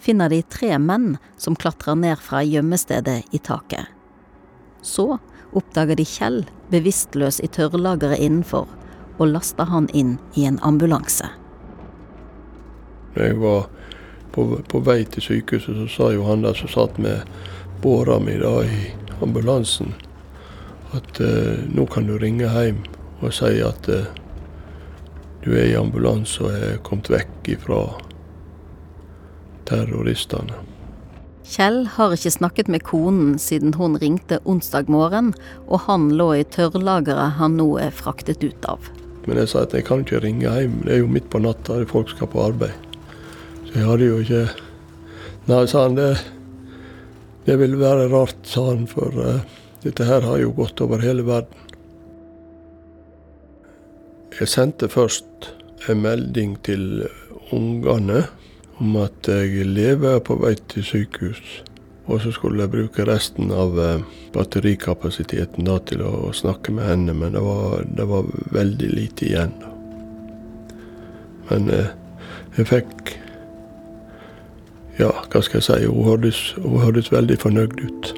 finner 0.00 0.28
de 0.28 0.42
tre 0.42 0.76
menn 0.78 1.16
som 1.40 1.56
klatrer 1.56 1.96
ned 1.96 2.20
fra 2.20 2.42
gjemmestedet 2.44 3.22
i 3.32 3.40
taket. 3.40 3.88
Så 4.82 5.18
oppdager 5.56 5.98
de 5.98 6.06
Kjell 6.06 6.44
bevisstløs 6.70 7.40
i 7.44 7.50
tørrlageret 7.50 8.22
innenfor, 8.22 8.68
og 9.18 9.32
laster 9.34 9.68
han 9.68 9.88
inn 9.92 10.16
i 10.38 10.46
en 10.48 10.60
ambulanse. 10.64 11.28
Når 13.14 13.24
jeg 13.26 13.40
var 13.42 13.66
på, 14.32 14.46
på 14.70 14.82
vei 14.86 15.02
til 15.10 15.26
sykehuset, 15.26 15.76
så 15.82 15.88
sa 15.90 16.12
jo 16.14 16.28
han 16.28 16.46
der 16.46 16.56
som 16.56 16.70
satt 16.70 16.98
med 17.02 17.26
båra 17.82 18.20
mi 18.22 18.36
da 18.38 18.60
i 18.64 18.92
ambulansen, 19.20 19.92
at 20.96 21.20
eh, 21.20 21.66
nå 21.70 21.86
kan 21.90 22.08
du 22.08 22.16
ringe 22.18 22.48
hjem 22.50 22.80
og 23.20 23.34
si 23.34 23.58
at 23.64 23.88
eh, 23.92 24.08
du 25.44 25.52
er 25.54 25.70
i 25.70 25.78
ambulanse 25.78 26.42
og 26.44 26.56
er 26.56 26.80
kommet 26.86 27.10
vekk 27.12 27.52
ifra 27.56 27.84
terroristene. 29.68 30.69
Kjell 31.50 31.80
har 31.96 32.12
ikke 32.14 32.30
snakket 32.30 32.68
med 32.70 32.84
konen 32.86 33.32
siden 33.42 33.72
hun 33.74 33.96
ringte 33.98 34.38
onsdag 34.46 34.86
morgen, 34.92 35.32
og 35.66 35.82
han 35.88 36.06
lå 36.14 36.28
i 36.38 36.44
tørrlageret 36.46 37.40
han 37.40 37.56
nå 37.58 37.72
er 37.82 37.90
fraktet 37.90 38.44
ut 38.44 38.68
av. 38.70 38.86
Men 39.26 39.40
jeg 39.42 39.50
sa 39.50 39.64
at 39.66 39.74
jeg 39.74 39.88
kan 39.88 40.04
ikke 40.04 40.20
ringe 40.22 40.46
hjem, 40.46 40.76
det 40.86 40.94
er 40.94 41.02
jo 41.02 41.10
midt 41.10 41.26
på 41.32 41.40
natta, 41.42 41.80
folk 41.90 42.12
skal 42.12 42.30
på 42.30 42.44
arbeid. 42.44 42.86
Så 43.66 43.80
jeg 43.80 43.88
hadde 43.88 44.10
jo 44.12 44.20
ikke 44.22 44.44
Nei, 45.48 45.64
sa 45.66 45.86
han, 45.88 45.96
det, 45.96 46.20
det 47.48 47.56
ville 47.58 47.80
være 47.80 48.10
rart, 48.12 48.38
sa 48.46 48.68
han, 48.68 48.84
for 48.86 49.16
uh, 49.18 49.40
dette 49.82 50.04
her 50.06 50.22
har 50.22 50.38
jo 50.38 50.52
gått 50.54 50.78
over 50.84 51.02
hele 51.02 51.24
verden. 51.26 51.56
Jeg 54.36 54.52
sendte 54.52 54.86
først 54.92 55.48
en 55.90 56.04
melding 56.04 56.54
til 56.62 57.08
ungene 57.56 58.28
om 58.80 58.96
at 58.96 59.28
jeg 59.28 59.66
lever 59.68 60.22
på 60.24 60.38
vei 60.40 60.54
til 60.72 60.84
sykehus. 60.86 61.60
Og 62.10 62.22
så 62.24 62.32
skulle 62.34 62.64
jeg 62.64 62.72
bruke 62.72 63.04
resten 63.06 63.52
av 63.54 63.76
eh, 63.78 64.02
batterikapasiteten 64.34 65.68
da 65.68 65.76
til 65.86 66.02
å 66.02 66.32
snakke 66.34 66.72
med 66.74 66.88
henne, 66.88 67.14
men 67.14 67.36
det 67.36 67.42
var, 67.44 67.84
det 67.86 68.06
var 68.10 68.30
veldig 68.56 68.88
lite 68.96 69.28
igjen. 69.28 69.52
da. 69.60 69.70
Men 71.50 71.70
eh, 71.74 71.92
jeg 72.58 72.70
fikk 72.70 73.16
Ja, 75.00 75.14
hva 75.32 75.40
skal 75.40 75.62
jeg 75.62 75.64
si? 75.64 75.86
Hun 75.88 76.04
hørtes, 76.04 76.40
hun 76.60 76.82
hørtes 76.82 77.06
veldig 77.12 77.38
fornøyd 77.40 77.78
ut. 77.80 78.10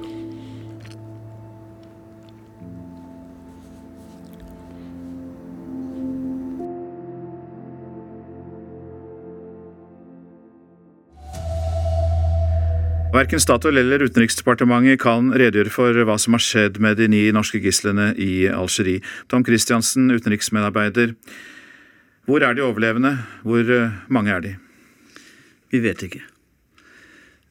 Verken 13.12 13.40
Statoil 13.40 13.76
eller 13.76 14.00
Utenriksdepartementet 14.06 15.02
kan 15.02 15.26
redegjøre 15.36 15.68
for 15.68 15.96
hva 16.08 16.14
som 16.16 16.32
har 16.32 16.40
skjedd 16.40 16.78
med 16.80 16.96
de 16.96 17.10
ni 17.12 17.18
norske 17.36 17.58
gislene 17.60 18.14
i 18.16 18.46
Algerie. 18.48 19.02
Tom 19.28 19.44
Christiansen, 19.44 20.06
utenriksmedarbeider. 20.16 21.12
Hvor 22.24 22.40
er 22.40 22.56
de 22.56 22.64
overlevende? 22.64 23.18
Hvor 23.44 23.68
eh, 23.68 23.98
mange 24.08 24.32
er 24.32 24.40
de? 24.40 24.52
Vi 25.68 25.82
vet 25.84 26.06
ikke. 26.06 26.22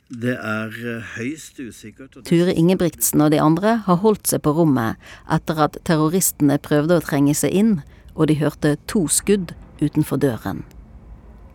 Det 0.09 0.33
er 0.33 0.73
eh, 0.81 1.11
høyst 1.19 1.61
usikkert. 1.61 2.17
Ture 2.25 2.57
Ingebrigtsen 2.57 3.21
og 3.21 3.29
de 3.29 3.43
andre 3.43 3.75
har 3.85 4.01
holdt 4.01 4.33
seg 4.33 4.41
på 4.41 4.55
rommet 4.57 4.97
etter 5.29 5.61
at 5.67 5.77
terroristene 5.85 6.57
prøvde 6.57 6.97
å 6.97 7.05
trenge 7.05 7.37
seg 7.37 7.53
inn, 7.53 7.71
og 8.17 8.33
de 8.33 8.39
hørte 8.41 8.73
to 8.89 9.05
skudd 9.13 9.53
utenfor 9.77 10.17
døren. 10.25 10.65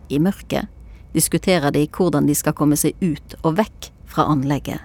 I 0.07 0.23
mørket 0.23 0.71
diskuterer 1.11 1.75
de 1.75 1.89
hvordan 1.91 2.31
de 2.31 2.39
skal 2.39 2.55
komme 2.55 2.79
seg 2.79 2.95
ut 3.03 3.35
og 3.43 3.59
vekk 3.59 3.91
fra 4.17 4.25
anlegget. 4.33 4.81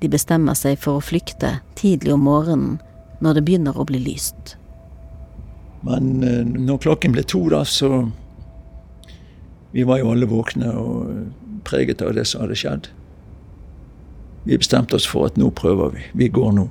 De 0.00 0.08
bestemmer 0.08 0.54
seg 0.54 0.78
for 0.78 1.00
å 1.00 1.04
flykte 1.04 1.58
tidlig 1.76 2.14
om 2.14 2.22
morgenen 2.24 2.78
når 3.20 3.36
det 3.36 3.44
begynner 3.48 3.76
å 3.76 3.84
bli 3.88 3.98
lyst. 4.00 4.54
Men 5.84 6.22
eh, 6.22 6.44
når 6.46 6.78
klokken 6.86 7.16
ble 7.16 7.24
to, 7.26 7.48
da, 7.52 7.64
så 7.64 8.10
Vi 9.70 9.84
var 9.86 10.00
jo 10.00 10.08
alle 10.10 10.26
våkne 10.26 10.66
og 10.74 11.28
preget 11.62 12.00
av 12.02 12.16
det 12.16 12.24
som 12.26 12.40
hadde 12.42 12.56
skjedd. 12.58 12.88
Vi 14.42 14.56
bestemte 14.58 14.96
oss 14.98 15.06
for 15.06 15.28
at 15.28 15.36
nå 15.38 15.52
prøver 15.54 15.92
vi. 15.94 16.02
Vi 16.12 16.26
går 16.26 16.56
nå. 16.56 16.64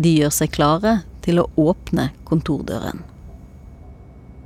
De 0.00 0.14
gjør 0.16 0.32
seg 0.32 0.54
klare 0.56 0.94
til 1.20 1.42
å 1.42 1.44
åpne 1.60 2.06
kontordøren. 2.24 3.02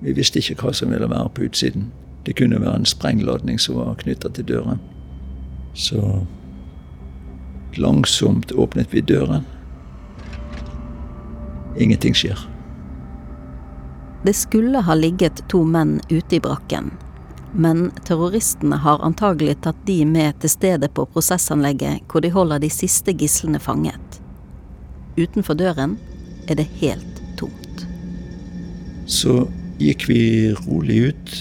Vi 0.03 0.17
visste 0.19 0.43
ikke 0.43 0.65
hva 0.65 0.75
som 0.75 0.91
ville 0.91 1.07
være 1.07 1.31
på 1.37 1.47
utsiden. 1.47 1.93
Det 2.27 2.35
kunne 2.41 2.59
være 2.59 2.83
en 2.83 2.91
sprengladning 2.91 3.63
som 3.63 3.79
var 3.79 3.95
knytta 4.03 4.35
til 4.35 4.51
døren. 4.51 4.83
Så 5.75 6.27
langsomt 7.77 8.53
åpnet 8.53 8.95
vi 8.95 9.01
døren. 9.01 9.45
Ingenting 11.79 12.15
skjer. 12.15 12.39
Det 14.25 14.33
skulle 14.33 14.81
ha 14.81 14.95
ligget 14.95 15.43
to 15.53 15.65
menn 15.69 15.99
ute 16.09 16.37
i 16.37 16.41
brakken, 16.41 16.93
men 17.53 17.91
terroristene 18.07 18.79
har 18.81 19.03
antagelig 19.05 19.59
tatt 19.67 19.83
de 19.87 19.99
med 20.09 20.39
til 20.41 20.53
stedet 20.55 20.95
på 20.95 21.05
prosessanlegget 21.13 22.07
hvor 22.09 22.25
de 22.25 22.31
holder 22.33 22.63
de 22.63 22.71
siste 22.73 23.13
gislene 23.13 23.61
fanget. 23.61 24.21
Utenfor 25.19 25.59
døren 25.59 25.99
er 26.49 26.57
det 26.57 26.71
helt 26.81 27.21
tomt. 27.39 27.85
Så 29.07 29.45
gikk 29.83 30.09
vi 30.09 30.23
rolig 30.65 31.11
ut, 31.11 31.35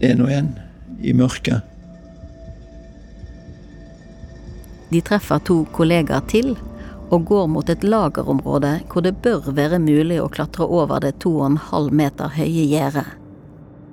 én 0.00 0.22
og 0.24 0.32
én, 0.32 0.54
i 1.02 1.12
mørket. 1.12 1.69
De 4.90 5.00
treffer 5.00 5.38
to 5.46 5.62
kollegaer 5.74 6.24
til 6.30 6.56
og 7.10 7.24
går 7.26 7.46
mot 7.50 7.70
et 7.70 7.84
lagerområde 7.86 8.72
hvor 8.90 9.04
det 9.06 9.16
bør 9.22 9.50
være 9.54 9.78
mulig 9.82 10.20
å 10.22 10.30
klatre 10.30 10.66
over 10.66 11.02
det 11.02 11.16
2,5 11.22 11.90
meter 11.94 12.34
høye 12.36 12.66
gjerdet. 12.70 13.06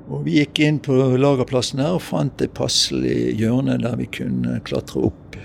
Og 0.07 0.23
Vi 0.23 0.37
gikk 0.39 0.61
inn 0.63 0.79
på 0.79 0.95
lagerplassen 1.19 1.81
her 1.83 1.97
og 1.97 2.05
fant 2.05 2.41
et 2.41 2.53
passelig 2.55 3.35
hjørne 3.37 3.75
der 3.81 3.97
vi 3.99 4.07
kunne 4.19 4.61
klatre 4.65 5.09
opp. 5.09 5.37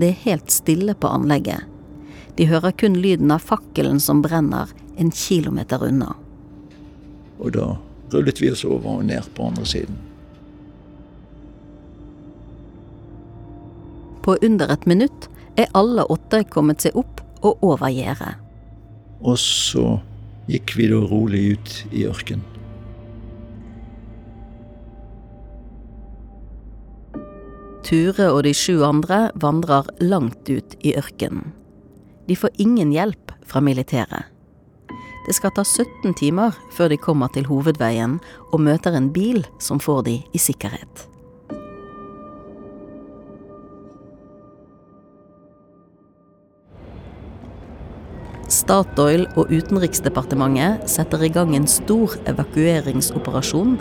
Det 0.00 0.08
er 0.08 0.22
helt 0.24 0.50
stille 0.50 0.96
på 0.96 1.08
anlegget. 1.12 1.68
De 2.36 2.48
hører 2.48 2.72
kun 2.72 2.96
lyden 2.96 3.30
av 3.30 3.44
fakkelen 3.44 4.00
som 4.00 4.22
brenner 4.24 4.72
en 4.96 5.12
kilometer 5.12 5.82
unna. 5.84 6.14
Og 7.38 7.52
da 7.56 7.74
rullet 8.12 8.40
vi 8.40 8.50
oss 8.50 8.64
over 8.64 8.98
og 8.98 9.04
ned 9.08 9.28
på 9.36 9.50
andre 9.50 9.66
siden. 9.68 10.09
På 14.22 14.36
under 14.44 14.72
et 14.72 14.86
minutt 14.86 15.28
er 15.56 15.72
alle 15.76 16.04
åtte 16.12 16.42
kommet 16.52 16.84
seg 16.84 16.96
opp 16.98 17.20
og 17.40 17.62
over 17.64 17.92
gjerdet. 17.92 18.36
Og 19.20 19.36
så 19.40 19.98
gikk 20.50 20.74
vi 20.76 20.88
da 20.90 21.00
rolig 21.10 21.44
ut 21.54 21.76
i 21.92 22.06
ørkenen. 22.08 22.46
Ture 27.90 28.28
og 28.30 28.44
de 28.46 28.52
sju 28.54 28.84
andre 28.86 29.32
vandrer 29.42 29.88
langt 30.04 30.46
ut 30.46 30.76
i 30.86 30.92
ørkenen. 30.94 31.50
De 32.28 32.36
får 32.38 32.54
ingen 32.62 32.92
hjelp 32.94 33.32
fra 33.50 33.58
militæret. 33.64 34.28
Det 35.26 35.34
skal 35.34 35.50
ta 35.56 35.64
17 35.66 36.14
timer 36.20 36.54
før 36.74 36.92
de 36.92 37.00
kommer 37.00 37.32
til 37.34 37.48
hovedveien 37.50 38.20
og 38.52 38.62
møter 38.62 38.94
en 38.94 39.10
bil 39.14 39.42
som 39.58 39.82
får 39.82 40.04
de 40.06 40.16
i 40.34 40.38
sikkerhet. 40.38 41.09
Statoil 48.70 49.24
og 49.34 49.48
Utenriksdepartementet 49.50 50.84
setter 50.86 51.24
i 51.26 51.30
gang 51.34 51.56
en 51.58 51.64
stor 51.66 52.12
evakueringsoperasjon 52.30 53.72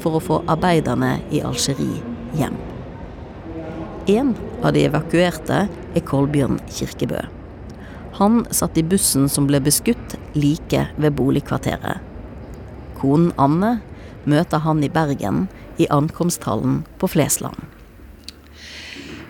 for 0.00 0.16
å 0.16 0.22
få 0.24 0.38
arbeiderne 0.48 1.18
i 1.28 1.42
Algerie 1.44 2.00
hjem. 2.38 2.56
En 4.08 4.32
av 4.62 4.72
de 4.72 4.86
evakuerte 4.88 5.60
er 5.68 6.06
Kolbjørn 6.08 6.62
Kirkebø. 6.64 7.20
Han 8.22 8.46
satt 8.48 8.80
i 8.80 8.86
bussen 8.88 9.28
som 9.28 9.44
ble 9.50 9.60
beskutt 9.60 10.16
like 10.32 10.86
ved 10.96 11.18
boligkvarteret. 11.20 12.00
Konen 12.96 13.34
Anne 13.36 13.82
møter 14.24 14.64
han 14.64 14.80
i 14.80 14.88
Bergen, 14.88 15.50
i 15.76 15.92
ankomsthallen 15.92 16.86
på 16.96 17.12
Flesland. 17.12 17.68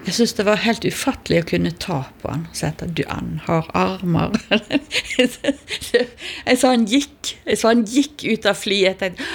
Jeg 0.08 0.14
syns 0.16 0.32
det 0.38 0.46
var 0.48 0.62
helt 0.64 0.86
ufattelig 0.88 1.42
å 1.42 1.46
kunne 1.50 1.70
ta 1.84 1.98
på 2.22 2.30
han 2.32 2.46
og 2.48 2.54
si 2.56 2.64
at 2.64 2.80
du, 2.96 3.02
han 3.10 3.42
har 3.44 3.66
armer. 3.76 4.38
jeg 5.18 6.56
sa 6.56 6.70
han 6.72 6.86
gikk. 6.88 7.34
Jeg 7.44 7.60
sa 7.60 7.74
han 7.74 7.84
gikk 7.84 8.24
ut 8.24 8.48
av 8.48 8.56
flyet. 8.56 8.88
Jeg 8.88 8.98
tenkte 9.02 9.26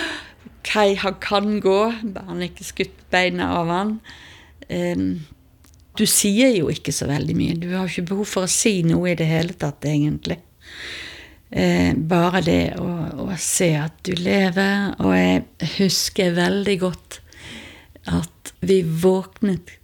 OK, 0.64 0.74
han 1.04 1.20
kan 1.22 1.60
gå. 1.62 1.78
Han 2.26 2.42
ikke 2.42 2.66
skutt 2.66 3.06
beina 3.14 3.52
av 3.60 3.70
han. 3.70 3.94
Um, 4.72 5.06
du 5.94 6.08
sier 6.10 6.56
jo 6.58 6.72
ikke 6.74 6.96
så 6.96 7.06
veldig 7.12 7.38
mye. 7.38 7.60
Du 7.62 7.70
har 7.76 7.86
ikke 7.86 8.08
behov 8.16 8.32
for 8.32 8.48
å 8.48 8.52
si 8.52 8.80
noe 8.88 9.12
i 9.12 9.18
det 9.20 9.30
hele 9.30 9.54
tatt, 9.54 9.86
egentlig. 9.86 10.40
Eh, 11.54 11.94
bare 11.94 12.42
det 12.42 12.62
å, 12.82 12.90
å 13.28 13.38
se 13.38 13.70
at 13.78 14.02
du 14.08 14.16
lever. 14.18 14.96
Og 15.06 15.14
jeg 15.14 15.70
husker 15.78 16.34
veldig 16.34 16.78
godt 16.82 17.20
at 18.10 18.56
vi 18.66 18.82
våknet 18.82 19.78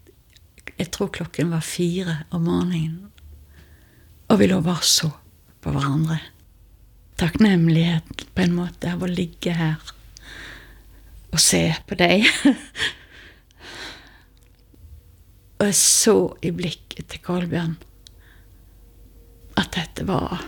jeg 0.80 0.92
tror 0.96 1.12
klokken 1.12 1.52
var 1.52 1.64
fire 1.66 2.22
om 2.32 2.46
morgenen. 2.48 3.10
Og 4.32 4.40
vi 4.40 4.48
lå 4.48 4.62
bare 4.64 4.86
så 4.86 5.10
på 5.60 5.74
hverandre. 5.76 6.20
Takknemlighet 7.20 8.28
på 8.32 8.46
en 8.46 8.56
måte 8.56 8.94
av 8.94 9.04
å 9.04 9.10
ligge 9.12 9.52
her 9.58 9.82
og 11.30 11.42
se 11.44 11.64
på 11.88 11.98
deg. 12.00 12.24
og 15.60 15.66
jeg 15.68 15.78
så 15.82 16.16
i 16.48 16.54
blikket 16.56 17.12
til 17.12 17.24
Kolbjørn 17.26 17.76
at 19.60 19.76
dette 19.76 20.06
var 20.08 20.46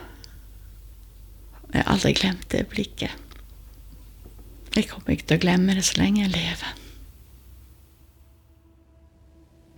Jeg 1.72 1.84
har 1.84 1.92
aldri 1.94 2.12
glemt 2.16 2.50
det 2.52 2.66
blikket. 2.72 3.12
Jeg 4.76 4.88
kommer 4.90 5.14
ikke 5.14 5.28
til 5.30 5.38
å 5.40 5.44
glemme 5.46 5.76
det 5.76 5.86
så 5.88 6.02
lenge 6.02 6.26
jeg 6.26 6.34
lever. 6.34 6.81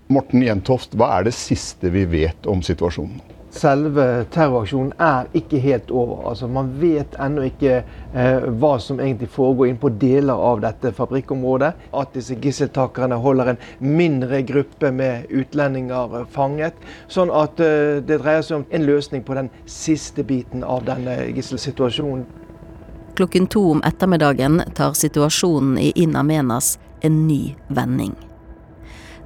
Morten 0.08 0.44
Jentoft, 0.44 0.98
hva 1.00 1.13
er 1.20 1.30
det 1.30 1.36
siste 1.38 1.92
vi 1.94 2.04
vet 2.10 2.50
om 2.50 2.63
situasjonen? 2.66 3.22
Selve 3.54 4.26
terroraksjonen 4.34 4.96
er 4.98 5.28
ikke 5.38 5.60
helt 5.62 5.92
over. 5.94 6.24
Altså, 6.32 6.48
man 6.50 6.72
vet 6.82 7.13
ennå 7.22 7.44
ikke 7.52 7.76
eh, 7.84 8.48
hva 8.50 8.72
som 8.82 8.98
egentlig 8.98 9.30
foregår 9.30 9.70
inn 9.70 9.78
på 9.78 9.92
deler 10.02 10.34
av 10.34 10.63
dette 10.63 10.89
fabrikkområdet. 10.98 11.70
At 11.94 12.18
disse 12.18 12.39
gisseltakerne 12.42 13.20
holder 13.22 13.54
en 13.54 13.62
mindre 13.86 14.42
gruppe 14.48 14.89
med 14.92 15.30
utlendinger 15.30 16.18
eh, 16.24 16.26
fanget. 16.34 16.82
Sånn 17.06 17.30
at 17.30 17.62
eh, 17.62 18.02
det 18.02 18.24
dreier 18.26 18.42
seg 18.42 18.63
om 18.63 18.68
en 18.74 18.89
løsning 18.89 19.22
på 19.24 19.38
den 19.38 19.54
siste 19.70 20.26
biten 20.26 20.66
av 20.66 20.88
denne 20.89 21.20
gisselsituasjonen. 21.30 22.26
Klokken 23.13 23.46
to 23.54 23.68
om 23.76 23.86
ettermiddagen 23.86 24.63
tar 24.74 24.98
situasjonen 24.98 25.78
i 25.78 25.94
In 26.02 26.18
Amenas 26.18 26.80
en 27.06 27.28
ny 27.28 27.54
vending. 27.70 28.18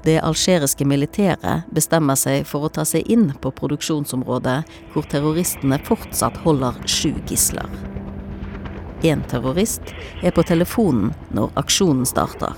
Det 0.08 0.22
algeriske 0.24 0.86
militæret 0.88 1.66
bestemmer 1.76 2.16
seg 2.16 2.46
for 2.48 2.64
å 2.64 2.70
ta 2.72 2.86
seg 2.88 3.10
inn 3.12 3.26
på 3.44 3.50
produksjonsområdet 3.58 4.62
hvor 4.94 5.08
terroristene 5.12 5.82
fortsatt 5.84 6.38
holder 6.46 6.78
sju 6.88 7.10
gisler. 7.28 7.68
En 9.04 9.26
terrorist 9.28 9.92
er 10.24 10.32
på 10.32 10.46
telefonen 10.48 11.12
når 11.36 11.52
aksjonen 11.60 12.08
starter. 12.08 12.56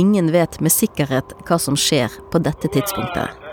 Ingen 0.00 0.32
vet 0.32 0.60
med 0.64 0.80
sikkerhet 0.80 1.40
hva 1.44 1.60
som 1.68 1.76
skjer 1.76 2.22
på 2.32 2.40
dette 2.48 2.72
tidspunktet. 2.72 3.43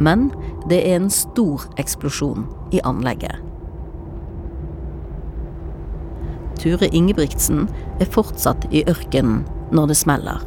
Men 0.00 0.32
det 0.70 0.90
er 0.90 0.96
en 0.96 1.10
stor 1.10 1.62
eksplosjon 1.78 2.46
i 2.72 2.80
anlegget. 2.84 3.38
Ture 6.58 6.88
Ingebrigtsen 6.94 7.68
er 8.00 8.10
fortsatt 8.10 8.66
i 8.70 8.84
ørkenen 8.90 9.44
når 9.74 9.92
det 9.92 9.96
smeller. 10.02 10.42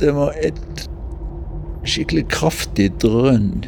Det 0.00 0.14
var 0.14 0.34
et 0.42 0.88
skikkelig 1.86 2.28
kraftig 2.30 2.92
drønn. 3.02 3.64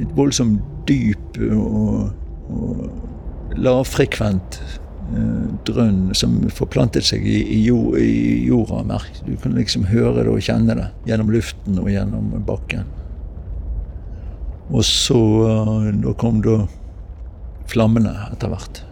Et 0.00 0.16
voldsomt 0.16 0.62
dyp 0.90 1.38
og, 1.54 2.10
og 2.50 3.58
lavfrekvent 3.60 4.60
eh, 4.60 5.50
drønn 5.68 6.10
som 6.16 6.36
forplantet 6.54 7.06
seg 7.06 7.24
i, 7.26 7.40
i, 7.44 7.60
jord, 7.66 7.98
i 8.02 8.46
jorda. 8.48 8.82
Merk. 8.90 9.22
Du 9.26 9.34
kan 9.40 9.56
liksom 9.58 9.86
høre 9.90 10.24
det 10.24 10.32
og 10.32 10.42
kjenne 10.44 10.76
det 10.78 10.90
gjennom 11.08 11.32
luften 11.34 11.80
og 11.80 11.90
gjennom 11.92 12.34
bakken. 12.46 12.88
Og 14.70 14.84
så 14.86 15.18
eh, 15.46 15.90
da 16.04 16.14
kom 16.18 16.42
da 16.44 16.62
flammene 17.70 18.14
etter 18.30 18.52
hvert. 18.52 18.84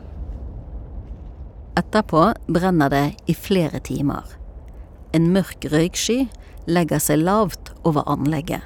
Etterpå 1.78 2.24
brenner 2.50 2.90
det 2.90 3.06
i 3.30 3.36
flere 3.38 3.78
timer. 3.86 4.26
En 5.14 5.30
mørk 5.32 5.68
røyksky 5.70 6.24
legger 6.68 7.00
seg 7.00 7.22
lavt 7.22 7.70
over 7.86 8.06
anlegget. 8.10 8.64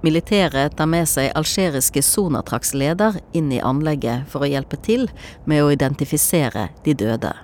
Militæret 0.00 0.78
tar 0.78 0.88
med 0.88 1.04
seg 1.10 1.28
algeriske 1.36 2.00
Sonatraks 2.00 2.72
leder 2.72 3.18
inn 3.36 3.50
i 3.52 3.60
anlegget 3.60 4.24
for 4.32 4.46
å 4.46 4.48
hjelpe 4.48 4.78
til 4.80 5.10
med 5.44 5.60
å 5.60 5.72
identifisere 5.74 6.70
de 6.86 6.94
døde. 6.96 7.34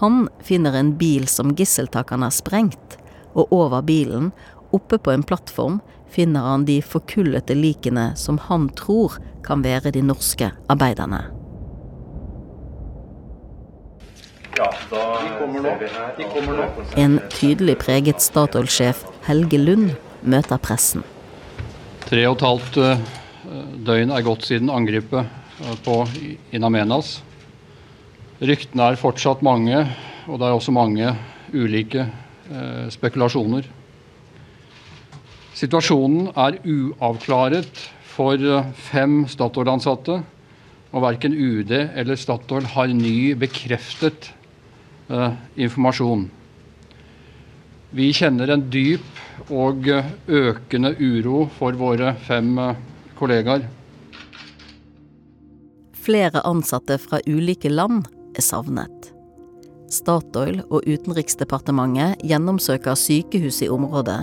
Han 0.00 0.24
finner 0.42 0.74
en 0.74 0.96
bil 0.98 1.28
som 1.30 1.54
gisseltakerne 1.54 2.26
har 2.26 2.34
sprengt, 2.34 2.96
og 3.38 3.52
over 3.54 3.84
bilen, 3.86 4.32
oppe 4.74 4.98
på 4.98 5.12
en 5.14 5.22
plattform, 5.22 5.78
finner 6.10 6.42
han 6.42 6.64
de 6.66 6.80
forkullete 6.82 7.54
likene 7.54 8.10
som 8.18 8.40
han 8.48 8.66
tror 8.74 9.20
kan 9.46 9.62
være 9.62 9.92
de 9.94 10.02
norske 10.02 10.50
arbeiderne. 10.72 11.22
En 16.98 17.20
tydelig 17.30 17.78
preget 17.78 18.20
Statoil-sjef 18.20 19.06
Helge 19.28 19.62
Lund 19.62 19.94
møter 20.26 20.58
pressen. 20.58 21.06
Tre 22.10 22.24
og 22.26 22.40
et 22.40 22.42
halvt 22.42 22.76
eh, 22.82 23.02
døgn 23.86 24.10
er 24.10 24.24
gått 24.26 24.42
siden 24.48 24.70
angrepet 24.74 25.20
eh, 25.62 25.76
på 25.84 26.00
In 26.50 26.66
Amenas. 26.66 27.20
Ryktene 28.42 28.88
er 28.90 28.98
fortsatt 28.98 29.44
mange, 29.46 29.84
og 30.26 30.40
det 30.40 30.48
er 30.48 30.56
også 30.56 30.74
mange 30.74 31.12
ulike 31.54 32.02
eh, 32.02 32.88
spekulasjoner. 32.90 33.68
Situasjonen 35.60 36.32
er 36.34 36.58
uavklaret 36.66 37.84
for 38.10 38.42
fem 38.90 39.20
Statoil-ansatte, 39.30 40.18
og 40.90 41.06
verken 41.06 41.38
UD 41.38 41.70
eller 41.78 42.18
Statoil 42.18 42.66
har 42.74 42.90
ny 42.90 43.36
bekreftet 43.38 44.32
informasjon. 45.54 46.26
Vi 47.90 48.12
kjenner 48.14 48.52
en 48.54 48.68
dyp 48.70 49.50
og 49.50 49.88
økende 50.30 50.92
uro 51.00 51.48
for 51.56 51.74
våre 51.78 52.12
fem 52.26 52.52
eh, 52.62 52.76
kollegaer. 53.18 53.64
Flere 56.00 56.42
ansatte 56.46 57.00
fra 57.02 57.18
ulike 57.26 57.72
land 57.72 58.06
er 58.38 58.46
savnet. 58.46 59.10
Statoil 59.90 60.60
og 60.70 60.86
Utenriksdepartementet 60.86 62.22
gjennomsøker 62.22 62.94
sykehus 62.94 63.58
i 63.66 63.70
området, 63.74 64.20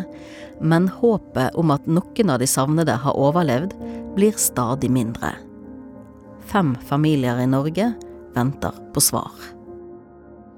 men 0.64 0.88
håpet 1.02 1.60
om 1.60 1.76
at 1.76 1.86
noen 1.92 2.32
av 2.34 2.40
de 2.40 2.48
savnede 2.48 2.96
har 3.04 3.20
overlevd, 3.20 3.76
blir 4.16 4.40
stadig 4.40 4.90
mindre. 4.90 5.36
Fem 6.48 6.74
familier 6.88 7.44
i 7.44 7.52
Norge 7.52 7.92
venter 8.34 8.82
på 8.96 9.04
svar. 9.04 9.57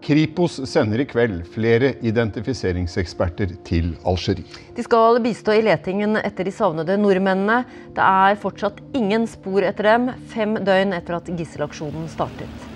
Kripos 0.02 0.56
sender 0.70 1.02
i 1.04 1.06
kveld 1.06 1.42
flere 1.54 1.92
identifiseringseksperter 2.06 3.52
til 3.68 3.92
Algerie. 4.08 4.46
De 4.76 4.86
skal 4.86 5.20
bistå 5.24 5.58
i 5.58 5.64
letingen 5.66 6.16
etter 6.22 6.48
de 6.48 6.54
savnede 6.56 6.96
nordmennene. 7.02 7.62
Det 7.98 8.06
er 8.06 8.40
fortsatt 8.40 8.80
ingen 8.96 9.28
spor 9.28 9.66
etter 9.68 9.90
dem, 9.92 10.10
fem 10.32 10.56
døgn 10.64 10.96
etter 10.96 11.20
at 11.20 11.32
gisselaksjonen 11.36 12.08
startet. 12.12 12.70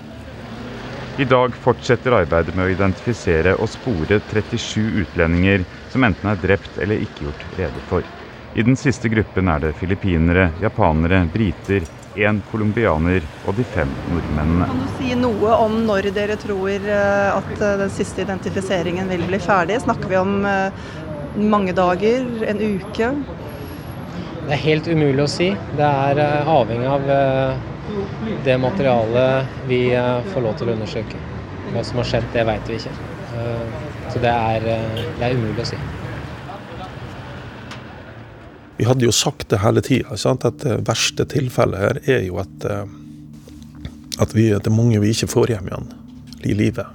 I 1.14 1.24
dag 1.30 1.54
fortsetter 1.62 2.16
arbeidet 2.18 2.56
med 2.58 2.66
å 2.66 2.72
identifisere 2.74 3.54
og 3.54 3.68
spore 3.70 4.18
37 4.32 5.04
utlendinger 5.04 5.62
som 5.92 6.04
enten 6.04 6.32
er 6.32 6.40
drept 6.42 6.80
eller 6.82 7.04
ikke 7.06 7.28
gjort 7.28 7.44
rede 7.58 7.84
for. 7.90 8.14
I 8.54 8.62
den 8.66 8.76
siste 8.78 9.10
gruppen 9.10 9.48
er 9.50 9.62
det 9.62 9.76
filippinere, 9.78 10.48
japanere, 10.62 11.24
briter, 11.30 11.86
én 12.14 12.40
colombianer 12.50 13.24
og 13.44 13.56
de 13.58 13.64
fem 13.74 13.90
nordmennene. 14.10 14.68
Kan 14.70 14.82
du 14.82 14.92
si 14.98 15.14
noe 15.18 15.56
om 15.64 15.80
når 15.88 16.10
dere 16.14 16.36
tror 16.40 16.70
eh, 16.70 17.30
at 17.34 17.54
eh, 17.58 17.78
den 17.82 17.92
siste 17.92 18.22
identifiseringen 18.24 19.10
vil 19.10 19.24
bli 19.28 19.40
ferdig? 19.42 19.80
Snakker 19.82 20.12
vi 20.12 20.20
om 20.20 20.36
eh, 20.48 20.84
mange 21.40 21.74
dager, 21.76 22.28
en 22.46 22.62
uke? 22.62 23.10
Det 24.44 24.52
er 24.54 24.62
helt 24.66 24.88
umulig 24.90 25.24
å 25.24 25.30
si. 25.30 25.50
Det 25.78 25.88
er 25.88 26.20
avhengig 26.44 26.86
av 26.90 27.06
det 28.44 28.58
materialet 28.60 29.56
vi 29.70 29.80
får 30.34 30.44
lov 30.44 30.58
til 30.60 30.68
å 30.68 30.74
undersøke. 30.76 31.20
Hva 31.72 31.84
som 31.88 32.02
har 32.02 32.10
skjedd, 32.10 32.28
det 32.36 32.44
vet 32.50 32.68
vi 32.68 32.76
ikke. 32.76 32.92
Så 34.12 34.20
det 34.20 34.34
er, 34.36 34.68
det 35.16 35.24
er 35.24 35.38
umulig 35.40 35.64
å 35.64 35.70
si. 35.72 35.80
Vi 38.76 38.84
hadde 38.84 39.06
jo 39.06 39.12
sagt 39.14 39.48
det 39.52 39.60
hele 39.62 39.82
tida, 39.84 40.16
at 40.16 40.58
det 40.64 40.80
verste 40.88 41.26
tilfellet 41.30 41.78
her 41.78 42.00
er 42.16 42.24
jo 42.26 42.40
at, 42.42 42.66
eh, 42.66 42.84
at 44.18 44.34
vi, 44.34 44.48
det 44.50 44.66
er 44.66 44.74
mange 44.74 44.98
vi 45.02 45.12
ikke 45.14 45.30
får 45.30 45.54
hjem 45.54 45.70
igjen 45.70 45.90
i 46.44 46.56
livet. 46.58 46.86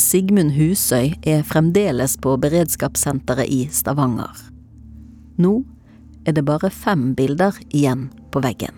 Sigmund 0.00 0.54
Husøy 0.56 1.14
er 1.28 1.44
fremdeles 1.44 2.16
på 2.20 2.36
beredskapssenteret 2.40 3.48
i 3.52 3.60
Stavanger. 3.72 4.36
Nå 5.40 5.62
er 6.28 6.36
det 6.36 6.44
bare 6.48 6.70
fem 6.72 7.10
bilder 7.16 7.56
igjen 7.68 8.08
på 8.32 8.42
veggen. 8.44 8.76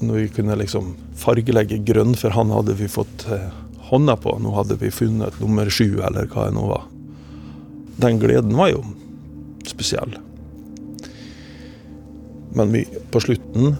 Når 0.00 0.22
vi 0.22 0.28
kunne 0.38 0.56
liksom 0.56 0.94
fargelegge 1.18 1.80
grønn, 1.84 2.14
for 2.16 2.32
han 2.34 2.54
hadde 2.54 2.78
vi 2.78 2.88
fått 2.88 3.26
eh, 3.30 3.50
hånda 3.90 4.16
på. 4.22 4.38
Nå 4.40 4.54
hadde 4.54 4.78
vi 4.80 4.92
funnet 4.94 5.36
nummer 5.42 5.68
sju, 5.68 6.00
eller 6.00 6.30
hva 6.30 6.46
det 6.48 6.56
nå 6.56 6.64
var. 6.70 6.86
Den 8.00 8.22
gleden 8.22 8.54
var 8.56 8.70
jo 8.72 8.80
spesiell. 9.70 10.16
Men 12.56 12.72
vi, 12.74 12.84
på 13.10 13.22
slutten, 13.22 13.76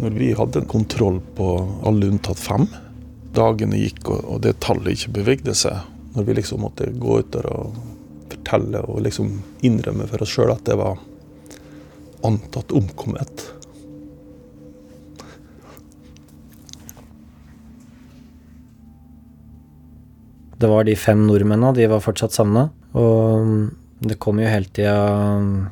når 0.00 0.16
vi 0.16 0.32
hadde 0.36 0.64
kontroll 0.70 1.20
på 1.36 1.48
alle 1.84 2.08
unntatt 2.08 2.40
fem, 2.40 2.66
dagene 3.36 3.80
gikk 3.80 4.08
og, 4.12 4.40
det 4.44 4.58
tallet 4.64 4.96
ikke 4.96 5.16
bevegde 5.20 5.54
seg, 5.56 5.84
når 6.16 6.28
vi 6.28 6.36
liksom 6.36 6.64
måtte 6.64 6.90
gå 7.00 7.20
ut 7.20 7.32
der 7.32 7.48
og 7.52 7.76
fortelle 8.32 8.82
og 8.88 9.02
liksom 9.04 9.34
innrømme 9.64 10.08
for 10.08 10.24
oss 10.24 10.32
sjøl 10.32 10.52
at 10.52 10.64
det 10.68 10.76
var 10.80 11.00
antatt 12.24 12.72
omkommet. 12.76 13.44
Det 20.62 20.68
var 20.70 20.86
de 20.86 20.94
fem 20.94 21.24
nordmennene, 21.26 21.74
de 21.74 21.88
var 21.90 22.02
fortsatt 22.04 22.36
savna. 22.36 22.68
Og 22.94 23.72
det 24.02 24.18
kom 24.18 24.40
jo 24.42 24.50
hele 24.50 24.66
tida 24.74 24.96
um, 25.38 25.68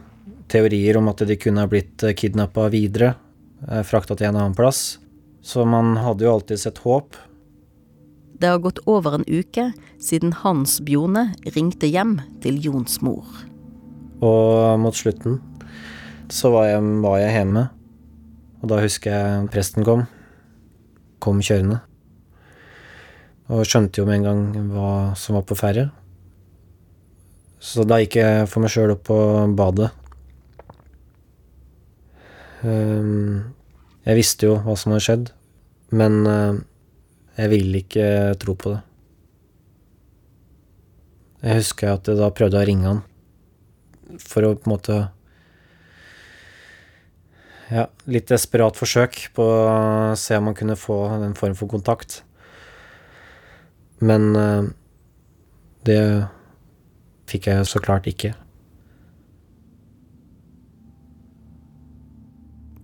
teorier 0.50 0.98
om 0.98 1.08
at 1.10 1.24
de 1.26 1.36
kunne 1.38 1.64
ha 1.64 1.70
blitt 1.70 2.02
eh, 2.06 2.14
kidnappa 2.14 2.68
videre, 2.72 3.14
eh, 3.68 3.82
frakta 3.86 4.16
til 4.18 4.30
en 4.30 4.38
annen 4.38 4.56
plass. 4.58 4.98
Så 5.42 5.64
man 5.66 5.96
hadde 5.98 6.26
jo 6.26 6.34
alltid 6.34 6.60
sett 6.60 6.82
håp. 6.84 7.16
Det 8.40 8.48
har 8.48 8.62
gått 8.62 8.80
over 8.88 9.18
en 9.18 9.26
uke 9.28 9.70
siden 10.00 10.32
Hans 10.42 10.78
Bjone 10.84 11.30
ringte 11.56 11.88
hjem 11.90 12.18
til 12.44 12.60
Jons 12.64 13.00
mor. 13.04 13.26
Og 14.24 14.80
mot 14.80 14.96
slutten 14.96 15.40
så 16.30 16.52
var 16.54 16.68
jeg, 16.70 16.82
var 17.02 17.18
jeg 17.20 17.34
hjemme, 17.34 17.66
og 18.60 18.70
da 18.70 18.80
husker 18.80 19.12
jeg 19.12 19.48
presten 19.52 19.86
kom. 19.86 20.04
Kom 21.20 21.40
kjørende. 21.44 21.80
Og 23.50 23.66
skjønte 23.66 24.00
jo 24.00 24.06
med 24.06 24.20
en 24.20 24.28
gang 24.28 24.70
hva 24.70 24.92
som 25.18 25.36
var 25.36 25.44
på 25.48 25.58
ferde. 25.58 25.88
Så 27.61 27.84
da 27.84 27.98
gikk 28.00 28.16
jeg 28.16 28.46
for 28.48 28.64
meg 28.64 28.72
sjøl 28.72 28.94
opp 28.94 29.02
på 29.11 29.16
badet. 29.52 29.90
Um, 32.64 33.52
jeg 34.04 34.16
visste 34.16 34.48
jo 34.48 34.56
hva 34.64 34.76
som 34.80 34.94
hadde 34.94 35.04
skjedd, 35.04 35.28
men 35.96 36.16
uh, 36.24 36.56
jeg 37.36 37.52
ville 37.52 37.82
ikke 37.84 38.08
tro 38.40 38.56
på 38.56 38.72
det. 38.72 38.80
Jeg 41.44 41.61
husker 41.61 41.94
at 41.94 42.08
jeg 42.08 42.20
da 42.20 42.32
prøvde 42.36 42.61
å 42.61 42.66
ringe 42.68 42.88
han 42.88 43.00
for 44.20 44.44
å 44.44 44.56
på 44.58 44.66
en 44.66 44.74
måte 44.74 44.98
Ja, 47.70 47.84
litt 48.11 48.26
desperat 48.26 48.74
forsøk 48.74 49.28
på 49.36 49.44
å 49.46 50.16
se 50.18 50.34
om 50.36 50.48
man 50.48 50.56
kunne 50.58 50.74
få 50.80 51.04
en 51.14 51.36
form 51.38 51.54
for 51.54 51.70
kontakt. 51.70 52.24
Men 54.02 54.32
uh, 54.34 54.66
det 55.86 56.00
fikk 57.30 57.50
jeg 57.50 57.66
så 57.70 57.82
klart 57.82 58.08
ikke. 58.10 58.34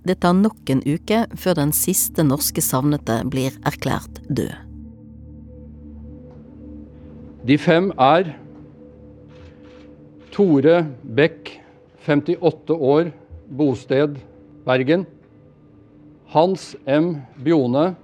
Det 0.07 0.21
tar 0.23 0.37
nok 0.39 0.71
en 0.71 0.85
uke 0.87 1.25
før 1.35 1.57
den 1.59 1.73
siste 1.75 2.23
norske 2.23 2.63
savnede 2.63 3.19
blir 3.27 3.57
erklært 3.67 4.21
død. 4.31 4.55
De 7.47 7.57
fem 7.59 7.91
er 7.99 8.31
Tore 10.35 10.79
Bech, 11.03 11.57
58 12.07 12.75
år, 12.75 13.11
bosted 13.51 14.19
Bergen. 14.67 15.07
Hans 16.31 16.75
M. 16.87 17.23
Bjone, 17.43 17.95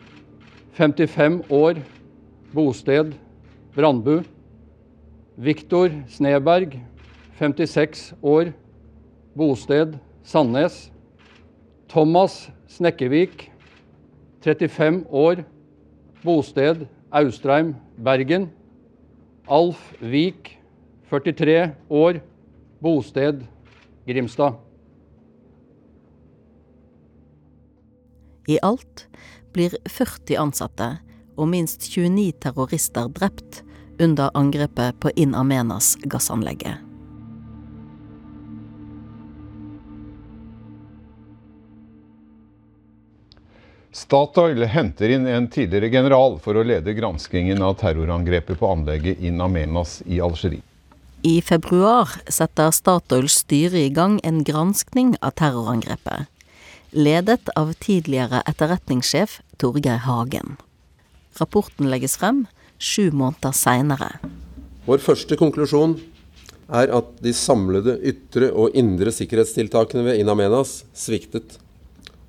55 0.78 1.42
år, 1.50 1.82
bosted 2.54 3.14
Brandbu. 3.74 4.22
Viktor 5.36 5.88
Sneberg, 6.08 6.80
56 7.38 8.14
år, 8.22 8.52
bosted 9.36 9.98
Sandnes. 10.22 10.92
Thomas 11.88 12.50
Snekkevik, 12.68 13.50
35 14.44 15.06
år, 15.08 15.44
bosted 16.24 16.86
Austrheim, 17.10 17.74
Bergen. 18.04 18.50
Alf 19.48 19.94
Vik, 20.00 20.58
43 21.10 21.74
år, 21.90 22.20
bosted 22.80 23.42
Grimstad. 24.06 24.54
I 28.48 28.58
alt 28.62 29.08
blir 29.52 29.74
40 29.86 30.38
ansatte 30.38 30.88
og 31.36 31.48
minst 31.48 31.84
29 31.92 32.32
terrorister 32.42 33.08
drept 33.08 33.62
under 33.98 34.30
angrepet 34.34 35.00
på 35.00 35.10
In 35.16 35.34
Amenas 35.34 35.96
gassanlegget. 36.02 36.76
Statoil 43.92 44.64
henter 44.64 45.08
inn 45.08 45.26
en 45.26 45.50
tidligere 45.52 45.88
general 45.92 46.38
for 46.40 46.56
å 46.56 46.64
lede 46.64 46.94
granskingen 46.96 47.60
av 47.62 47.74
terrorangrepet 47.82 48.58
på 48.58 48.70
anlegget 48.72 49.20
In 49.20 49.40
Amenas 49.40 50.00
i 50.06 50.20
Algerie. 50.20 50.64
I 51.22 51.42
februar 51.44 52.08
setter 52.26 52.72
Statoils 52.74 53.36
styre 53.44 53.84
i 53.84 53.90
gang 53.94 54.16
en 54.24 54.40
granskning 54.42 55.12
av 55.20 55.36
terrorangrepet, 55.38 56.24
ledet 56.90 57.52
av 57.54 57.74
tidligere 57.84 58.40
etterretningssjef 58.48 59.36
Torgeir 59.60 60.02
Hagen. 60.08 60.56
Rapporten 61.38 61.92
legges 61.92 62.16
frem 62.18 62.46
sju 62.82 63.10
måneder 63.14 63.54
seinere. 63.54 64.10
Vår 64.86 65.02
første 65.02 65.38
konklusjon 65.38 65.96
er 66.72 66.90
at 66.94 67.10
de 67.22 67.32
samlede 67.36 67.98
ytre 68.08 68.48
og 68.50 68.74
indre 68.78 69.12
sikkerhetstiltakene 69.14 70.06
ved 70.08 70.22
In 70.22 70.32
Amenas 70.32 70.82
sviktet 70.96 71.58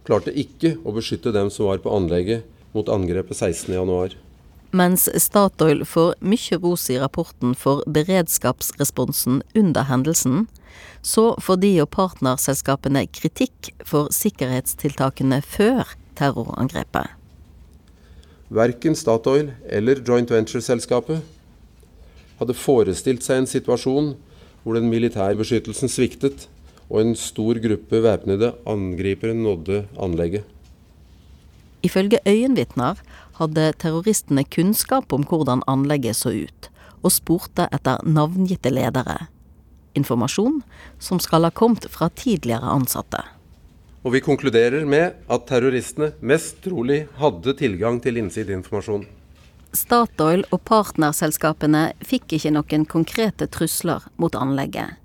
klarte 0.06 0.34
ikke 0.36 0.76
å 0.84 0.94
beskytte 0.96 1.34
dem 1.34 1.50
som 1.54 1.72
var 1.72 1.82
på 1.82 1.94
anlegget 1.96 2.44
mot 2.76 2.90
angrepet 2.92 3.40
16.1. 3.40 4.18
Mens 4.74 5.06
Statoil 5.22 5.84
får 5.86 6.16
mye 6.26 6.58
ros 6.58 6.88
i 6.90 6.98
rapporten 6.98 7.54
for 7.54 7.84
beredskapsresponsen 7.94 9.44
under 9.54 9.86
hendelsen, 9.86 10.48
så 11.06 11.34
får 11.42 11.60
de 11.62 11.74
og 11.84 11.92
partnerselskapene 11.94 13.06
kritikk 13.14 13.70
for 13.86 14.10
sikkerhetstiltakene 14.14 15.44
før 15.46 15.94
terrorangrepet. 16.18 17.14
Verken 18.54 18.94
Statoil 18.94 19.50
eller 19.66 20.02
joint 20.06 20.30
venture-selskapet 20.30 21.24
hadde 22.38 22.56
forestilt 22.58 23.26
seg 23.26 23.42
en 23.42 23.50
situasjon 23.50 24.12
hvor 24.64 24.78
den 24.78 24.92
militære 24.92 25.40
beskyttelsen 25.40 25.90
sviktet 25.90 26.46
og 26.86 27.00
en 27.02 27.16
stor 27.18 27.58
gruppe 27.64 28.02
væpnede 28.04 28.52
angripere 28.70 29.34
nådde 29.34 29.84
anlegget. 29.98 30.44
Ifølge 31.84 32.22
øyenvitner 32.30 33.02
hadde 33.40 33.74
terroristene 33.82 34.46
kunnskap 34.46 35.14
om 35.14 35.26
hvordan 35.28 35.66
anlegget 35.68 36.16
så 36.16 36.32
ut, 36.32 36.70
og 37.04 37.12
spurte 37.12 37.66
etter 37.74 38.06
navngitte 38.06 38.70
ledere. 38.72 39.26
Informasjon 39.98 40.62
som 41.00 41.20
skal 41.20 41.50
ha 41.50 41.52
kommet 41.52 41.90
fra 41.92 42.08
tidligere 42.16 42.70
ansatte. 42.70 43.26
Og 44.04 44.12
vi 44.12 44.24
konkluderer 44.24 44.86
med 44.86 45.20
at 45.32 45.46
terroristene 45.48 46.12
mest 46.20 46.60
trolig 46.66 47.06
hadde 47.20 47.56
tilgang 47.60 48.02
til 48.04 48.20
innsideinformasjon. 48.20 49.06
Statoil 49.74 50.44
og 50.54 50.60
partnerselskapene 50.70 51.94
fikk 52.06 52.36
ikke 52.38 52.52
noen 52.54 52.84
konkrete 52.86 53.48
trusler 53.50 54.04
mot 54.22 54.36
anlegget. 54.36 55.00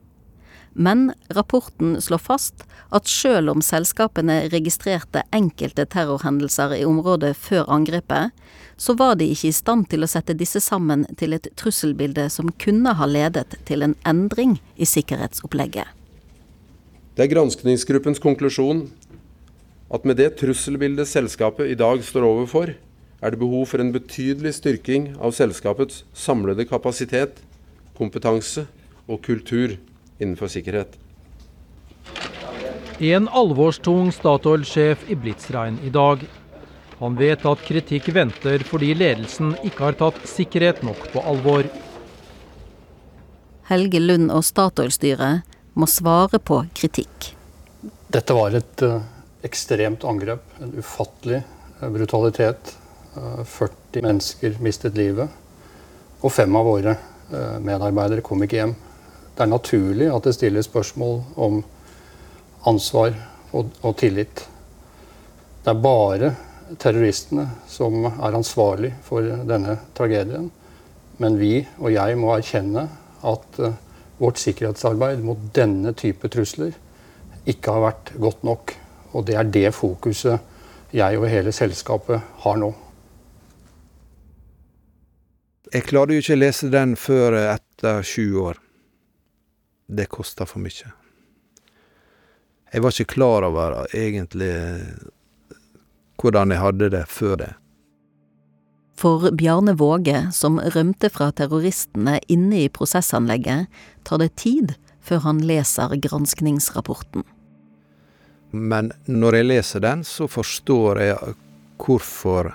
Men 0.79 1.09
rapporten 1.35 1.97
slår 2.03 2.21
fast 2.23 2.65
at 2.95 3.09
selv 3.11 3.51
om 3.51 3.63
selskapene 3.65 4.45
registrerte 4.53 5.25
enkelte 5.35 5.89
terrorhendelser 5.91 6.77
i 6.77 6.85
området 6.87 7.33
før 7.35 7.67
angrepet, 7.75 8.31
så 8.77 8.95
var 8.95 9.19
de 9.19 9.27
ikke 9.33 9.51
i 9.51 9.57
stand 9.57 9.89
til 9.91 10.07
å 10.07 10.11
sette 10.11 10.39
disse 10.39 10.63
sammen 10.63 11.03
til 11.19 11.35
et 11.35 11.51
trusselbilde 11.59 12.29
som 12.31 12.53
kunne 12.63 12.95
ha 12.95 13.11
ledet 13.11 13.59
til 13.67 13.83
en 13.83 13.97
endring 14.07 14.61
i 14.77 14.87
sikkerhetsopplegget. 14.87 15.98
Det 17.19 17.25
er 17.25 17.33
granskningsgruppens 17.33 18.21
konklusjon 18.23 18.85
at 19.91 20.05
med 20.07 20.21
det 20.21 20.37
trusselbildet 20.39 21.09
selskapet 21.11 21.67
i 21.67 21.75
dag 21.75 22.05
står 22.07 22.23
overfor, 22.23 22.71
er 23.19 23.35
det 23.35 23.41
behov 23.41 23.65
for 23.67 23.83
en 23.83 23.91
betydelig 23.91 24.53
styrking 24.61 25.09
av 25.19 25.35
selskapets 25.35 26.05
samlede 26.15 26.63
kapasitet, 26.71 27.41
kompetanse 27.99 28.69
og 29.09 29.19
kultur 29.27 29.75
innenfor 30.21 30.47
sikkerhet. 30.55 30.95
En 33.03 33.27
alvorstung 33.27 34.15
Statoil-sjef 34.15 35.03
i 35.11 35.19
Blitzrein 35.19 35.83
i 35.83 35.91
dag. 35.91 36.23
Han 37.03 37.19
vet 37.19 37.43
at 37.51 37.67
kritikk 37.67 38.13
venter 38.15 38.63
fordi 38.71 38.95
ledelsen 38.95 39.57
ikke 39.67 39.89
har 39.89 39.99
tatt 40.07 40.23
sikkerhet 40.39 40.87
nok 40.87 41.03
på 41.11 41.27
alvor. 41.27 41.67
Helge 43.75 44.07
Lund 44.07 44.31
og 44.31 44.47
Statoil-styret 44.47 45.48
må 45.79 45.87
svare 45.91 46.41
på 46.43 46.61
kritikk. 46.77 47.31
Dette 48.09 48.35
var 48.35 48.57
et 48.59 48.83
uh, 48.83 48.99
ekstremt 49.47 50.05
angrep. 50.09 50.43
En 50.63 50.75
ufattelig 50.79 51.43
uh, 51.81 51.89
brutalitet. 51.95 52.75
Uh, 53.15 53.45
40 53.45 54.05
mennesker 54.05 54.59
mistet 54.65 54.99
livet. 54.99 55.31
Og 56.19 56.35
fem 56.35 56.57
av 56.59 56.67
våre 56.67 56.99
medarbeidere 57.63 58.25
kom 58.25 58.41
ikke 58.41 58.57
hjem 58.57 58.71
det 59.39 59.45
er 59.45 59.51
naturlig 59.53 60.07
at 60.11 60.25
det 60.27 60.35
stilles 60.35 60.67
spørsmål 60.67 61.21
om 61.39 61.61
ansvar 62.67 63.13
og, 63.55 63.69
og 63.87 63.93
tillit. 64.01 64.41
Det 65.63 65.71
er 65.71 65.83
bare 65.85 66.31
terroristene 66.83 67.45
som 67.71 68.09
er 68.09 68.35
ansvarlig 68.35 68.91
for 69.07 69.23
denne 69.23 69.77
tragedien. 69.95 70.49
Men 71.23 71.39
vi 71.39 71.53
og 71.79 71.95
jeg 71.95 72.19
må 72.19 72.33
erkjenne 72.35 72.89
at 73.31 73.61
vårt 74.19 74.39
sikkerhetsarbeid 74.43 75.23
mot 75.25 75.41
denne 75.55 75.95
type 75.97 76.29
trusler 76.33 76.75
ikke 77.49 77.75
har 77.75 77.85
vært 77.87 78.13
godt 78.21 78.45
nok. 78.47 78.75
Og 79.17 79.25
det 79.27 79.39
er 79.41 79.49
det 79.49 79.71
fokuset 79.77 80.95
jeg 80.95 81.19
og 81.21 81.29
hele 81.31 81.53
selskapet 81.53 82.21
har 82.45 82.61
nå. 82.61 82.73
Jeg 85.73 85.85
klarte 85.85 86.17
jo 86.17 86.23
ikke 86.23 86.37
å 86.37 86.41
lese 86.41 86.71
den 86.73 86.95
før 86.97 87.37
etter 87.43 88.05
sju 88.07 88.25
år 88.41 88.61
det 89.89 90.09
kosta 90.13 90.47
for 90.49 90.61
mye. 90.65 90.93
Jeg 92.69 92.85
var 92.85 92.93
ikke 92.93 93.15
klar 93.15 93.47
over 93.49 93.79
egentlig 93.97 94.53
hvordan 96.21 96.53
jeg 96.53 96.61
hadde 96.61 96.91
det 96.93 97.05
før 97.09 97.37
det. 97.41 97.53
For 98.99 99.31
Bjarne 99.31 99.77
Våge, 99.79 100.27
som 100.35 100.59
rømte 100.59 101.07
fra 101.15 101.31
terroristene 101.31 102.17
inne 102.27 102.65
i 102.65 102.69
prosessanlegget, 102.69 103.69
tar 104.03 104.19
det 104.19 104.33
tid 104.43 104.73
før 105.07 105.23
han 105.23 105.43
leser 105.47 105.95
granskningsrapporten. 106.03 107.23
Men 108.51 108.91
når 109.07 109.39
jeg 109.39 109.47
leser 109.47 109.85
den, 109.85 110.03
så 110.03 110.27
forstår 110.27 111.03
jeg 111.05 111.37
hvorfor 111.79 112.51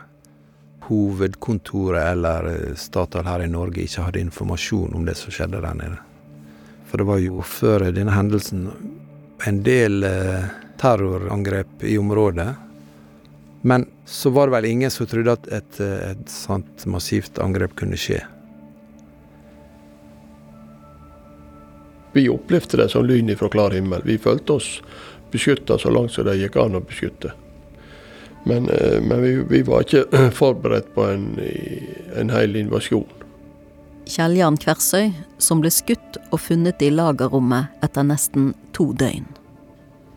hovedkontoret 0.89 2.09
eller 2.11 2.49
Statoil 2.75 3.29
her 3.29 3.45
i 3.45 3.51
Norge 3.51 3.85
ikke 3.85 4.09
hadde 4.09 4.25
informasjon 4.25 4.97
om 4.97 5.07
det 5.07 5.15
som 5.21 5.31
skjedde 5.31 5.61
der 5.63 5.79
nede. 5.79 6.01
For 6.89 6.99
det 6.99 7.07
var 7.07 7.23
jo 7.23 7.39
før 7.47 7.87
denne 7.95 8.13
hendelsen 8.13 8.67
en 9.47 9.63
del 9.63 10.03
eh, 10.07 10.51
terrorangrep 10.81 11.87
i 11.87 11.95
området. 11.97 12.51
Men 13.66 13.86
så 14.05 14.30
var 14.30 14.47
det 14.47 14.51
vel 14.51 14.66
ingen 14.66 14.91
som 14.91 15.07
trodde 15.07 15.32
at 15.32 15.47
et, 15.47 15.80
eh, 15.80 16.11
et 16.11 16.30
sånt 16.30 16.86
massivt 16.86 17.39
angrep 17.39 17.78
kunne 17.80 17.95
skje. 17.95 18.20
Vi 22.14 22.28
opplevde 22.30 22.78
det 22.78 22.89
som 22.91 23.05
lyn 23.07 23.32
fra 23.39 23.47
klar 23.49 23.72
himmel. 23.72 24.03
Vi 24.03 24.18
følte 24.18 24.59
oss 24.59 24.82
beskytta 25.32 25.78
så 25.80 25.89
langt 25.89 26.11
som 26.11 26.28
det 26.28 26.36
gikk 26.41 26.59
an 26.59 26.76
å 26.76 26.84
beskytte. 26.84 27.32
Men, 28.43 28.68
eh, 28.70 28.99
men 29.01 29.22
vi, 29.24 29.32
vi, 29.47 29.61
var 29.64 29.88
ikke 29.88 30.28
forberedt 30.41 30.91
på 30.93 31.07
en, 31.07 31.30
en 32.20 32.36
hel 32.36 32.59
invasjon. 32.59 33.07
Kjell 34.11 34.36
Jan 34.41 34.59
Kversøy, 34.59 35.14
som 35.39 35.64
ble 35.64 35.72
skutt 35.72 36.20
og 36.34 36.41
funnet 36.43 36.84
i 36.84 36.91
lagerrommet 36.91 37.80
etter 37.86 38.03
nesten 38.03 38.51
to 38.76 38.91
døgn. 38.91 39.24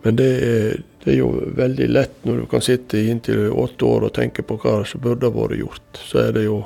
Men 0.03 0.19
det 0.19 0.31
er, 0.43 0.83
det 1.07 1.13
er, 1.13 1.19
jo 1.21 1.29
veldig 1.55 1.87
lett 1.87 2.25
når 2.27 2.41
du 2.41 2.47
kan 2.51 2.63
sitte 2.67 2.99
inntil 2.99 3.53
åtte 3.55 3.87
år 3.87 4.09
og 4.09 4.15
tenke 4.17 4.43
på 4.43 4.57
hva 4.59 4.81
som 4.83 5.05
burde 5.05 5.31
vært 5.31 5.61
gjort. 5.61 6.01
Så 6.03 6.19
er 6.19 6.33
det 6.35 6.43
jo, 6.49 6.65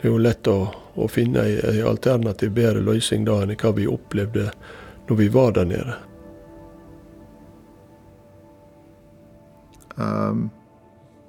det 0.00 0.08
er 0.08 0.10
jo 0.10 0.18
lett 0.24 0.50
å, 0.50 0.56
å 0.98 1.06
finne 1.06 1.44
en 1.54 1.78
alternativ 1.86 2.50
bedre 2.56 2.82
løsning 2.82 3.28
da 3.28 3.38
enn 3.44 3.54
hva 3.54 3.70
vi 3.76 3.86
opplevde 3.86 4.48
når 5.06 5.20
vi 5.20 5.28
var 5.30 5.54
der 5.54 5.70
nede. 5.70 5.94
Um, 9.96 10.50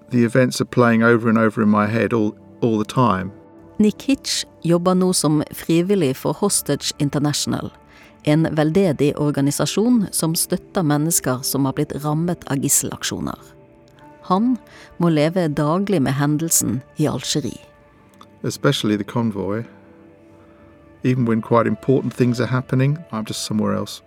the 0.10 0.26
events 0.26 0.60
are 0.60 0.66
playing 0.66 1.03
over 1.03 1.30
and 1.30 1.38
over 1.38 1.62
in 1.62 1.70
my 1.70 1.86
head 1.86 2.12
all, 2.12 2.34
all 2.62 2.80
the 2.80 2.89
time. 2.89 3.32
Nick 3.78 4.01
Hitch 4.01 4.45
jobber 4.66 4.97
nå 4.97 5.14
som 5.14 5.43
frivillig 5.53 6.16
for 6.18 6.34
Hostage 6.34 6.95
International, 6.97 7.70
en 8.28 8.47
veldedig 8.51 9.13
organisasjon 9.17 10.07
som 10.11 10.36
støtter 10.36 10.84
mennesker 10.84 11.41
som 11.47 11.65
har 11.65 11.78
blitt 11.78 11.95
rammet 12.03 12.43
av 12.51 12.59
gisselaksjoner. 12.63 13.39
Han 14.28 14.57
må 14.99 15.09
leve 15.15 15.47
daglig 15.47 16.01
med 16.03 16.19
hendelsen 16.19 16.82
i 16.99 17.07
Algerie. 17.07 17.67
especially 18.43 18.95
the 18.95 19.03
convoy. 19.03 19.65
Even 21.03 21.25
when 21.25 21.41
quite 21.41 21.67
important 21.67 22.13
things 22.13 22.39
are 22.41 22.47
happening, 22.47 22.97
I'm 23.11 23.25
just 23.25 23.43
somewhere 23.43 23.73
else. 23.73 24.01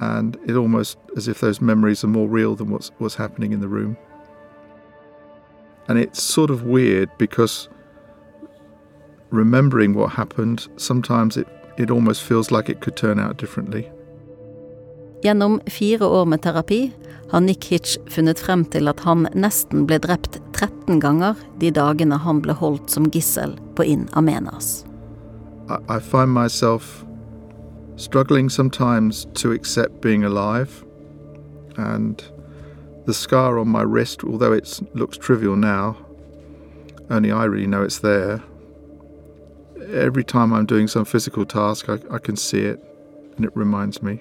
And 0.00 0.36
it's 0.44 0.56
almost 0.56 0.98
as 1.16 1.28
if 1.28 1.40
those 1.40 1.60
memories 1.60 2.04
are 2.04 2.08
more 2.08 2.28
real 2.28 2.54
than 2.54 2.70
what's 2.70 2.90
what's 2.98 3.14
happening 3.14 3.52
in 3.52 3.60
the 3.60 3.68
room. 3.68 3.96
And 5.88 5.98
it's 5.98 6.22
sort 6.22 6.50
of 6.50 6.64
weird 6.64 7.08
because 7.18 7.68
remembering 9.30 9.94
what 9.94 10.12
happened, 10.12 10.68
sometimes 10.76 11.36
it, 11.36 11.46
it 11.78 11.90
almost 11.90 12.22
feels 12.22 12.50
like 12.50 12.68
it 12.68 12.80
could 12.80 12.96
turn 12.96 13.18
out 13.18 13.38
differently. 13.40 13.90
Gjennom 15.22 15.60
fire 15.66 16.04
år 16.06 16.24
med 16.24 16.42
terapi 16.42 16.92
har 17.30 17.40
Nick 17.40 17.64
Hitch 17.64 17.98
funnet 18.08 18.38
frem 18.38 18.64
til 18.64 18.88
at 18.88 19.00
han 19.00 19.28
nesten 19.34 19.86
ble 19.86 19.98
drept 19.98 20.38
13 20.52 21.00
ganger 21.00 21.34
de 21.60 21.70
dagene 21.70 22.18
han 22.22 22.42
ble 22.44 22.54
holdt 22.54 22.90
som 22.90 23.08
gissel 23.10 23.56
på 23.76 23.82
In 23.84 24.08
Amenas. 24.12 24.84
I, 25.68 25.96
I 25.96 25.98
find 25.98 26.32
myself 26.34 27.04
struggling 27.96 28.50
sometimes 28.50 29.26
to 29.34 29.52
accept 29.52 30.00
being 30.00 30.22
alive, 30.24 30.84
and 31.76 32.22
the 33.06 33.14
scar 33.14 33.58
on 33.58 33.68
my 33.68 33.82
wrist, 33.82 34.22
although 34.22 34.52
it 34.52 34.80
looks 34.94 35.18
trivial 35.18 35.56
now, 35.56 35.96
only 37.10 37.32
I 37.32 37.44
really 37.44 37.66
know 37.66 37.82
it's 37.82 38.00
there. 38.00 38.42
Every 39.92 40.24
time 40.24 40.52
I'm 40.52 40.66
doing 40.66 40.88
some 40.88 41.04
physical 41.04 41.44
task, 41.44 41.88
I, 41.88 41.98
I 42.10 42.18
can 42.18 42.36
see 42.36 42.60
it, 42.60 42.80
and 43.36 43.44
it 43.44 43.52
reminds 43.54 44.02
me. 44.02 44.18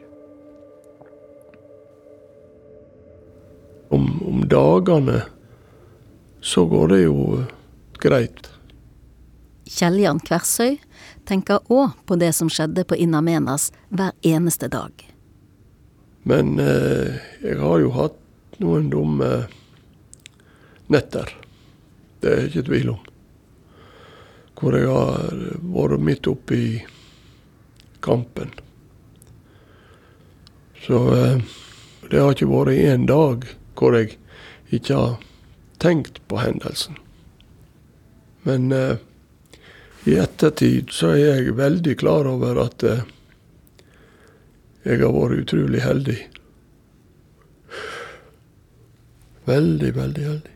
Om, 3.89 4.23
om 4.27 4.47
dagene 4.47 5.21
så 6.41 6.65
går 6.65 6.87
det 6.87 7.01
jo 7.01 7.39
eh, 7.39 7.45
greit. 7.99 8.49
Kjell-Jan 9.65 10.19
Kversøy 10.21 10.77
tenker 11.25 11.63
òg 11.73 11.95
på 12.05 12.17
det 12.21 12.33
som 12.37 12.49
skjedde 12.51 12.85
på 12.85 12.97
Innamenas 13.01 13.71
hver 13.89 14.13
eneste 14.21 14.69
dag. 14.69 14.91
Men 16.23 16.59
eh, 16.59 17.17
jeg 17.41 17.57
har 17.61 17.81
jo 17.81 17.93
hatt 17.95 18.19
noen 18.61 18.89
dumme 18.93 19.31
netter. 20.91 21.33
Det 22.21 22.31
er 22.31 22.47
ikke 22.49 22.65
tvil 22.69 22.93
om. 22.93 23.01
Hvor 24.55 24.75
jeg 24.77 24.87
har 24.87 25.39
vært 25.59 26.03
midt 26.07 26.29
oppe 26.31 26.55
i 26.55 26.69
kampen. 28.05 28.51
Så 30.85 31.01
eh, 31.15 31.41
det 32.09 32.21
har 32.21 32.35
ikke 32.35 32.51
vært 32.51 32.77
én 32.77 33.07
dag 33.09 33.47
hvor 33.75 33.97
jeg 33.97 34.15
ikke 34.75 34.99
har 34.99 35.17
tenkt 35.81 36.21
på 36.29 36.39
hendelsen. 36.39 36.99
Men 38.45 38.71
eh, 38.71 39.01
i 40.05 40.15
ettertid 40.21 40.93
så 40.93 41.15
er 41.15 41.41
jeg 41.41 41.57
veldig 41.57 41.97
klar 41.97 42.29
over 42.29 42.61
at 42.67 42.85
eh, 42.85 43.03
jeg 44.85 45.01
har 45.01 45.15
vært 45.15 45.45
utrolig 45.47 45.81
heldig. 45.81 46.19
Veldig, 49.49 49.91
veldig 49.97 50.27
heldig. 50.29 50.54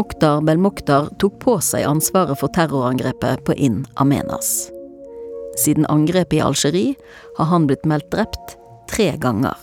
Mukhtar 0.00 0.40
Belmukhtar 0.40 1.10
tok 1.20 1.34
på 1.42 1.58
seg 1.60 1.84
ansvaret 1.84 2.38
for 2.40 2.48
terrorangrepet 2.56 3.42
på 3.44 3.52
In 3.60 3.82
Amenas. 4.00 4.70
Siden 5.60 5.84
angrepet 5.92 6.38
i 6.38 6.40
Algerie 6.40 6.94
har 7.36 7.50
han 7.50 7.66
blitt 7.68 7.84
meldt 7.84 8.08
drept 8.14 8.54
tre 8.88 9.10
ganger. 9.20 9.58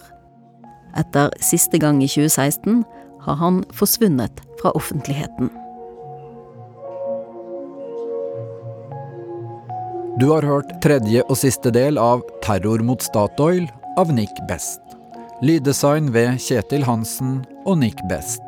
Etter 0.93 1.33
siste 1.41 1.81
gang 1.81 2.03
i 2.05 2.09
2016 2.11 2.83
har 3.25 3.39
han 3.41 3.63
forsvunnet 3.73 4.43
fra 4.61 4.75
offentligheten. 4.77 5.49
Du 10.21 10.29
har 10.29 10.45
hørt 10.45 10.75
tredje 10.85 11.25
og 11.25 11.37
siste 11.41 11.73
del 11.73 11.97
av 11.97 12.21
Terror 12.45 12.85
mot 12.85 13.01
Statoil 13.01 13.65
av 13.97 14.13
Nick 14.13 14.37
Best. 14.45 14.85
Lyddesign 15.41 16.13
ved 16.13 16.37
Kjetil 16.45 16.85
Hansen 16.85 17.39
og 17.65 17.81
Nick 17.81 18.05
Best. 18.11 18.46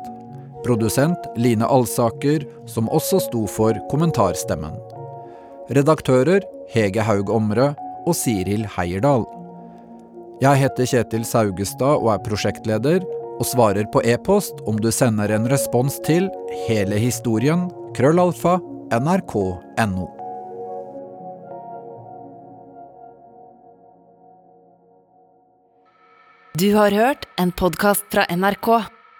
Produsent 0.64 1.28
Line 1.36 1.66
Alsaker, 1.66 2.44
som 2.66 2.90
også 2.92 3.20
sto 3.26 3.46
for 3.48 3.76
kommentarstemmen. 3.90 4.76
Redaktører 5.70 6.44
Hege 6.72 7.04
Haug 7.06 7.30
Omre 7.30 7.72
og 8.06 8.16
Siril 8.16 8.66
Heierdal. 8.76 9.26
Jeg 10.40 10.62
heter 10.62 10.88
Kjetil 10.88 11.24
Saugestad 11.28 12.00
og 12.00 12.14
er 12.14 12.22
prosjektleder, 12.24 13.04
og 13.40 13.48
svarer 13.48 13.86
på 13.92 14.02
e-post 14.04 14.60
om 14.68 14.76
du 14.80 14.90
sender 14.92 15.32
en 15.32 15.48
respons 15.48 15.96
til 16.04 16.28
hele 16.66 17.00
historien 17.00 17.68
krøllalfa 17.96 18.58
nrk.no. 18.92 20.08
Du 26.60 26.74
har 26.74 26.90
hørt 26.92 27.24
en 27.40 27.52
podkast 27.56 28.04
fra 28.12 28.26
NRK. 28.28 28.99